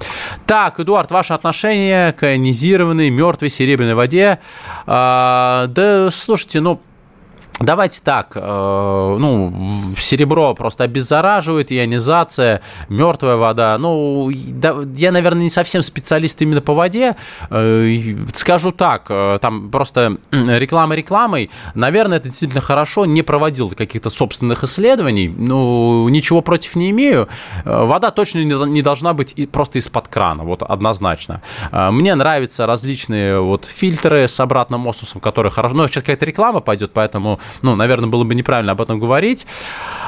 Так, 0.45 0.80
Эдуард, 0.80 1.12
ваше 1.12 1.34
отношение 1.34 2.12
к 2.12 2.23
ионизированной 2.23 3.10
мертвой 3.10 3.49
серебряной 3.49 3.95
воде? 3.95 4.39
А, 4.86 5.67
да, 5.67 6.10
слушайте, 6.12 6.60
ну, 6.60 6.82
Давайте 7.63 8.02
так, 8.04 8.34
э, 8.36 9.17
ну, 9.19 9.54
серебро 9.97 10.54
просто 10.54 10.84
обеззараживает, 10.84 11.71
ионизация, 11.71 12.62
мертвая 12.89 13.38
вода. 13.38 13.78
Ну, 13.78 14.30
да, 14.49 14.76
я, 14.95 15.13
наверное, 15.13 15.43
не 15.43 15.49
совсем 15.49 15.82
специалист 15.82 16.41
именно 16.41 16.60
по 16.60 16.73
воде. 16.73 17.15
Э, 17.49 18.15
скажу 18.34 18.71
так, 18.73 19.06
э, 19.08 19.39
там 19.41 19.71
просто 19.71 20.17
реклама 20.32 20.95
рекламой. 20.95 21.49
Наверное, 21.73 22.17
это 22.17 22.28
действительно 22.28 22.60
хорошо. 22.60 23.06
Не 23.06 23.21
проводил 23.21 23.69
каких-то 23.69 24.10
собственных 24.10 24.65
исследований. 24.65 25.30
Ну, 25.30 26.10
ничего 26.10 26.41
против 26.41 26.76
не 26.76 26.91
имею. 26.91 27.30
Э, 27.63 27.86
вода 27.86 28.12
точно 28.12 28.39
не 28.39 28.82
должна 28.82 29.13
быть 29.13 29.49
просто 29.52 29.80
из-под 29.80 30.10
крана, 30.10 30.43
вот 30.43 30.63
однозначно. 30.63 31.41
Э, 31.71 31.91
мне 31.91 32.13
нравятся 32.15 32.65
различные 32.65 33.39
вот 33.39 33.63
фильтры 33.63 34.28
с 34.28 34.38
обратным 34.41 34.86
осмосом, 34.86 35.21
которые 35.21 35.49
хорошо... 35.49 35.76
Ну, 35.76 35.88
сейчас 35.88 36.04
какая-то 36.04 36.26
реклама 36.26 36.60
пойдет, 36.60 36.91
поэтому 36.93 37.39
ну, 37.62 37.76
наверное, 37.76 38.10
было 38.10 38.24
бы 38.24 38.36
неправильно 38.36 38.74
об 38.74 38.82
этом 38.82 39.00
говорить. 39.00 39.46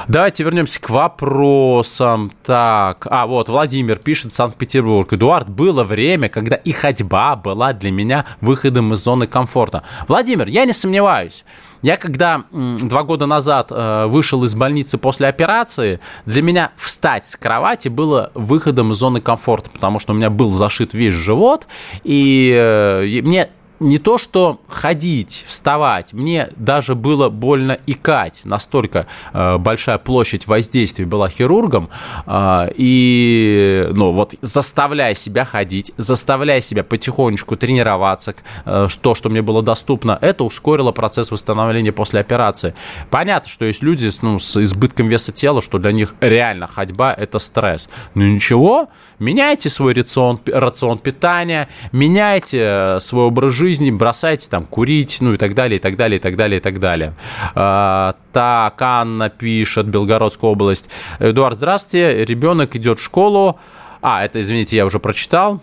Давайте 0.08 0.44
вернемся 0.44 0.80
к 0.80 0.90
вопросам. 0.90 2.32
Так, 2.44 3.08
а 3.10 3.26
вот 3.26 3.50
Владимир 3.50 3.98
пишет 3.98 4.34
Санкт-Петербург. 4.34 5.12
Эдуард, 5.12 5.50
было 5.50 5.84
время, 5.84 6.30
когда 6.30 6.56
и 6.56 6.72
ходьба 6.72 7.36
была 7.36 7.74
для 7.74 7.92
меня 7.92 8.26
выходом 8.42 8.94
из 8.94 9.00
зоны 9.00 9.26
комфорта. 9.26 9.84
Владимир, 10.08 10.48
я 10.48 10.66
не 10.66 10.74
сомневаюсь. 10.74 11.44
Я 11.82 11.98
когда 11.98 12.46
два 12.52 13.04
года 13.04 13.28
назад 13.28 13.68
э, 13.70 14.06
вышел 14.08 14.44
из 14.44 14.56
больницы 14.56 14.98
после 14.98 15.28
операции, 15.28 16.00
для 16.26 16.42
меня 16.42 16.72
встать 16.78 17.28
с 17.28 17.36
кровати 17.36 17.90
было 17.90 18.32
выходом 18.34 18.92
из 18.92 18.98
зоны 18.98 19.22
комфорта, 19.22 19.70
потому 19.70 20.00
что 20.00 20.14
у 20.14 20.16
меня 20.16 20.32
был 20.32 20.52
зашит 20.52 20.96
весь 20.96 21.14
живот, 21.14 21.68
и 22.04 22.52
э, 22.56 23.22
мне 23.22 23.50
не 23.80 23.98
то 23.98 24.18
что 24.18 24.62
ходить, 24.68 25.44
вставать, 25.46 26.14
мне 26.14 26.50
даже 26.56 26.96
было 26.96 27.30
больно 27.30 27.78
икать, 27.86 28.42
настолько 28.44 29.08
э, 29.34 29.58
большая 29.58 29.98
площадь 29.98 30.48
воздействия 30.48 31.06
была 31.06 31.30
хирургом, 31.30 31.90
э, 32.26 32.70
и, 32.76 33.88
ну, 33.92 34.12
вот, 34.12 34.36
заставляя 34.42 35.14
себя 35.14 35.46
ходить, 35.46 35.92
заставляя 35.98 36.62
себя 36.62 36.84
потихонечку 36.84 37.56
тренироваться, 37.56 38.36
э, 38.66 38.88
то, 39.02 39.16
что 39.16 39.30
мне 39.30 39.42
было 39.42 39.62
доступно, 39.62 40.18
это 40.22 40.44
ускорило 40.44 40.92
процесс 40.92 41.32
восстановления 41.32 41.92
после 41.92 42.22
операции. 42.22 42.74
Понятно, 43.10 43.50
что 43.50 43.66
есть 43.66 43.84
люди 43.84 44.10
ну, 44.22 44.40
с 44.40 44.62
избытком 44.62 45.08
веса 45.08 45.32
тела, 45.32 45.62
что 45.62 45.80
для 45.80 45.92
них 45.92 46.16
реально 46.22 46.68
ходьба– 46.68 47.14
это 47.18 47.40
стресс. 47.40 47.90
Но 48.14 48.24
ничего, 48.24 48.90
меняйте 49.20 49.70
свой 49.70 49.94
рацион, 49.94 50.40
рацион 50.46 50.98
питания, 50.98 51.68
меняйте 51.92 52.60
э, 52.62 53.00
свой 53.00 53.26
образ 53.26 53.52
жизни, 53.54 53.65
жизни, 53.66 53.90
бросайте 53.90 54.48
там 54.48 54.66
курить, 54.66 55.18
ну 55.22 55.34
и 55.34 55.38
так 55.38 55.56
далее, 55.56 55.78
и 55.78 55.82
так 55.82 55.96
далее, 55.96 56.20
и 56.20 56.22
так 56.22 56.36
далее, 56.36 56.58
и 56.58 56.62
так 56.62 56.80
далее. 56.80 57.14
А, 57.56 58.16
так, 58.32 58.80
Анна 58.80 59.30
пишет, 59.30 59.88
Белгородская 59.88 60.52
область. 60.52 60.88
Эдуард, 61.20 61.56
здравствуйте, 61.56 62.24
ребенок 62.26 62.76
идет 62.76 63.00
в 63.00 63.04
школу. 63.04 63.60
А, 64.02 64.24
это, 64.24 64.40
извините, 64.40 64.78
я 64.78 64.86
уже 64.86 65.00
прочитал. 65.00 65.62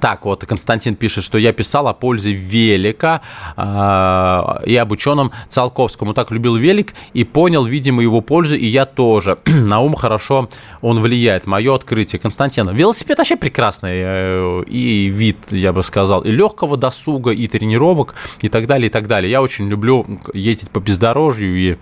Так, 0.00 0.24
вот 0.24 0.44
Константин 0.44 0.94
пишет, 0.94 1.24
что 1.24 1.38
я 1.38 1.52
писал 1.52 1.88
о 1.88 1.94
пользе 1.94 2.32
велика 2.32 3.20
э, 3.56 4.66
и 4.66 4.76
об 4.76 4.92
ученом 4.92 5.32
Циолковском. 5.48 6.08
Он 6.08 6.14
так 6.14 6.30
любил 6.30 6.56
велик 6.56 6.94
и 7.12 7.24
понял, 7.24 7.64
видимо, 7.64 8.02
его 8.02 8.20
пользу, 8.20 8.56
и 8.56 8.66
я 8.66 8.86
тоже. 8.86 9.38
На 9.46 9.80
ум 9.80 9.94
хорошо 9.94 10.48
он 10.80 11.00
влияет. 11.00 11.46
Мое 11.46 11.74
открытие. 11.74 12.18
Константин, 12.18 12.68
велосипед 12.70 13.18
вообще 13.18 13.36
прекрасный 13.36 13.92
э, 13.94 14.62
и 14.66 15.06
вид, 15.06 15.38
я 15.50 15.72
бы 15.72 15.82
сказал, 15.82 16.22
и 16.22 16.30
легкого 16.30 16.76
досуга, 16.76 17.30
и 17.30 17.46
тренировок, 17.48 18.14
и 18.40 18.48
так 18.48 18.66
далее, 18.66 18.86
и 18.86 18.90
так 18.90 19.06
далее. 19.06 19.30
Я 19.30 19.42
очень 19.42 19.68
люблю 19.68 20.06
ездить 20.32 20.70
по 20.70 20.80
бездорожью 20.80 21.56
и 21.56 21.76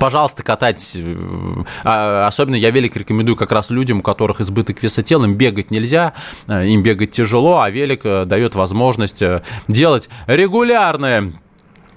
Пожалуйста, 0.00 0.42
катать. 0.42 0.96
Э, 0.96 1.62
а, 1.84 2.26
особенно 2.26 2.56
я 2.56 2.70
велик 2.70 2.96
рекомендую 2.96 3.36
как 3.36 3.52
раз 3.52 3.70
людям, 3.70 3.98
у 3.98 4.02
которых 4.02 4.40
избыток 4.40 4.82
веса 4.82 5.02
тела, 5.02 5.24
им 5.24 5.34
бегать 5.34 5.70
нельзя, 5.70 6.12
э, 6.48 6.66
им 6.66 6.82
бегать 6.82 7.12
тяжело, 7.12 7.60
а 7.60 7.70
велик 7.70 8.04
э, 8.04 8.24
дает 8.24 8.54
возможность 8.54 9.22
делать 9.68 10.08
регулярные 10.26 11.32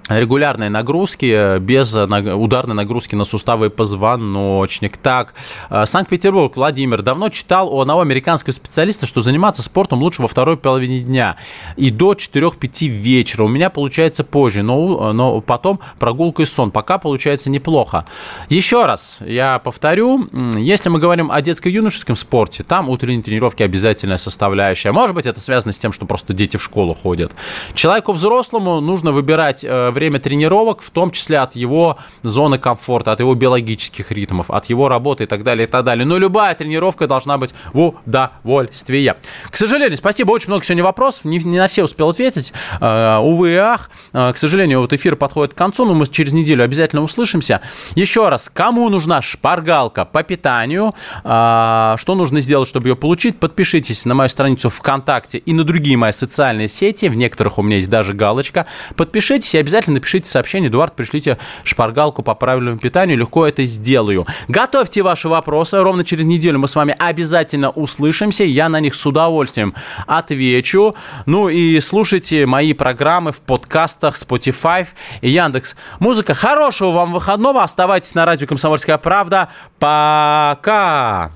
регулярные 0.10 0.70
нагрузки, 0.70 1.26
э, 1.26 1.60
без 1.60 1.96
ударной 1.96 2.76
нагрузки 2.76 3.16
на 3.16 3.24
суставы 3.24 3.68
и 3.68 3.70
позвоночник. 3.70 4.98
Так, 4.98 5.34
э, 5.70 5.86
Санкт-Петербург, 5.86 6.56
Владимир, 6.56 7.02
давно 7.02 7.30
читал 7.30 7.74
у 7.74 7.80
одного 7.80 8.02
американского 8.02 8.54
специалиста, 8.54 9.06
что 9.06 9.22
заниматься 9.22 9.62
спортом 9.62 10.00
лучше 10.00 10.22
во 10.22 10.28
второй 10.28 10.58
половине 10.58 11.00
дня 11.00 11.36
и 11.78 11.92
до 11.92 12.14
4-5 12.14 12.88
вечера. 12.88 13.44
У 13.44 13.48
меня 13.48 13.70
получается 13.70 14.24
позже, 14.24 14.64
но, 14.64 15.14
но 15.14 15.42
потом 15.42 15.80
прогулка 16.00 16.44
и 16.44 16.46
сон. 16.46 16.72
Пока 16.72 16.98
получается 16.98 17.50
неплохо. 17.50 18.06
Еще 18.50 18.86
раз, 18.86 19.20
я 19.22 19.60
повторю, 19.60 20.28
если 20.58 20.90
мы 20.90 21.00
говорим 21.00 21.32
о 21.32 21.42
детско-юношеском 21.42 22.16
спорте, 22.16 22.64
там 22.64 22.90
утренние 22.90 23.22
тренировки 23.22 23.64
обязательная 23.64 24.18
составляющая. 24.18 24.92
Может 24.92 25.16
быть, 25.16 25.26
это 25.26 25.40
связано 25.40 25.74
с 25.74 25.80
тем, 25.80 25.92
что 25.92 26.06
просто 26.06 26.34
дети 26.34 26.58
в 26.58 26.64
школу 26.64 26.94
ходят. 26.94 27.32
Человеку 27.74 28.14
взрослому 28.14 28.80
нужно 28.82 29.12
выбирать 29.12 29.64
э, 29.64 29.92
время 30.00 30.20
тренировок, 30.20 30.82
в 30.82 30.90
том 30.92 31.12
числе 31.12 31.40
от 31.40 31.56
его 31.56 31.98
зоны 32.24 32.58
комфорта, 32.58 33.12
от 33.12 33.20
его 33.20 33.36
биологических 33.36 34.12
ритмов, 34.12 34.50
от 34.50 34.66
его 34.68 34.88
работы 34.88 35.26
и 35.26 35.28
так 35.28 35.44
далее, 35.44 35.68
и 35.68 35.70
так 35.70 35.84
далее. 35.84 36.06
Но 36.06 36.18
любая 36.18 36.56
тренировка 36.56 37.06
должна 37.06 37.38
быть 37.38 37.54
в 37.74 37.96
удовольствие. 38.06 39.18
К 39.50 39.56
сожалению, 39.58 39.98
спасибо, 39.98 40.32
очень 40.32 40.48
много 40.48 40.64
сегодня 40.64 40.84
вопросов, 40.84 41.26
не, 41.26 41.40
не 41.40 41.58
на 41.58 41.68
все 41.68 41.84
успел 41.84 42.10
ответить, 42.10 42.54
uh, 42.80 43.20
увы 43.20 43.52
и 43.52 43.56
ах. 43.56 43.90
Uh, 44.14 44.34
к 44.34 44.38
сожалению, 44.38 44.80
вот 44.82 44.94
эфир 44.94 45.16
подходит 45.16 45.54
к 45.54 45.58
концу, 45.58 45.86
но 45.86 45.94
мы 45.94 46.08
через 46.08 46.32
неделю 46.32 46.64
обязательно 46.64 47.02
услышимся. 47.02 47.62
Еще 47.96 48.30
раз, 48.30 48.50
кому 48.50 48.90
нужна 48.90 49.22
шпаргалка 49.22 50.06
по 50.06 50.24
питанию, 50.24 50.96
uh, 51.24 51.98
что 51.98 52.16
нужно 52.16 52.40
сделать, 52.40 52.70
чтобы 52.70 52.88
ее 52.88 52.96
получить, 52.96 53.38
подпишитесь 53.38 54.06
на 54.06 54.16
мою 54.16 54.30
страницу 54.30 54.70
ВКонтакте 54.70 55.40
и 55.40 55.54
на 55.54 55.64
другие 55.64 55.98
мои 55.98 56.14
социальные 56.14 56.70
сети, 56.70 57.08
в 57.08 57.16
некоторых 57.16 57.60
у 57.60 57.64
меня 57.64 57.78
есть 57.78 57.90
даже 57.90 58.14
галочка. 58.14 58.66
Подпишитесь 58.96 59.56
и 59.56 59.58
обязательно 59.58 59.89
обязательно 59.90 59.96
напишите 59.96 60.30
сообщение, 60.30 60.70
Эдуард, 60.70 60.96
пришлите 60.96 61.38
шпаргалку 61.64 62.24
по 62.24 62.36
правильному 62.36 62.78
питанию, 62.78 63.18
легко 63.18 63.46
это 63.46 63.66
сделаю. 63.66 64.26
Готовьте 64.48 65.02
ваши 65.02 65.28
вопросы, 65.28 65.82
ровно 65.82 66.04
через 66.04 66.26
неделю 66.26 66.60
мы 66.60 66.68
с 66.68 66.76
вами 66.76 66.96
обязательно 66.98 67.70
услышимся, 67.70 68.44
я 68.44 68.70
на 68.70 68.80
них 68.80 68.96
с 68.96 69.06
удовольствием 69.06 69.74
отвечу. 70.08 70.96
Ну 71.26 71.50
и 71.50 71.80
слушайте 71.80 72.46
мои 72.46 72.74
программы 72.74 73.32
в 73.32 73.42
подкастах 73.42 74.16
Spotify 74.16 74.88
и 75.22 75.30
Яндекс. 75.30 75.76
Музыка. 76.00 76.34
Хорошего 76.34 76.92
вам 76.92 77.14
выходного, 77.14 77.64
оставайтесь 77.64 78.16
на 78.16 78.26
радио 78.26 78.48
«Комсомольская 78.48 78.98
правда». 78.98 79.50
Пока! 79.80 81.32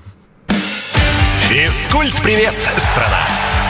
Физкульт-привет, 1.48 2.54
страна! 2.76 3.43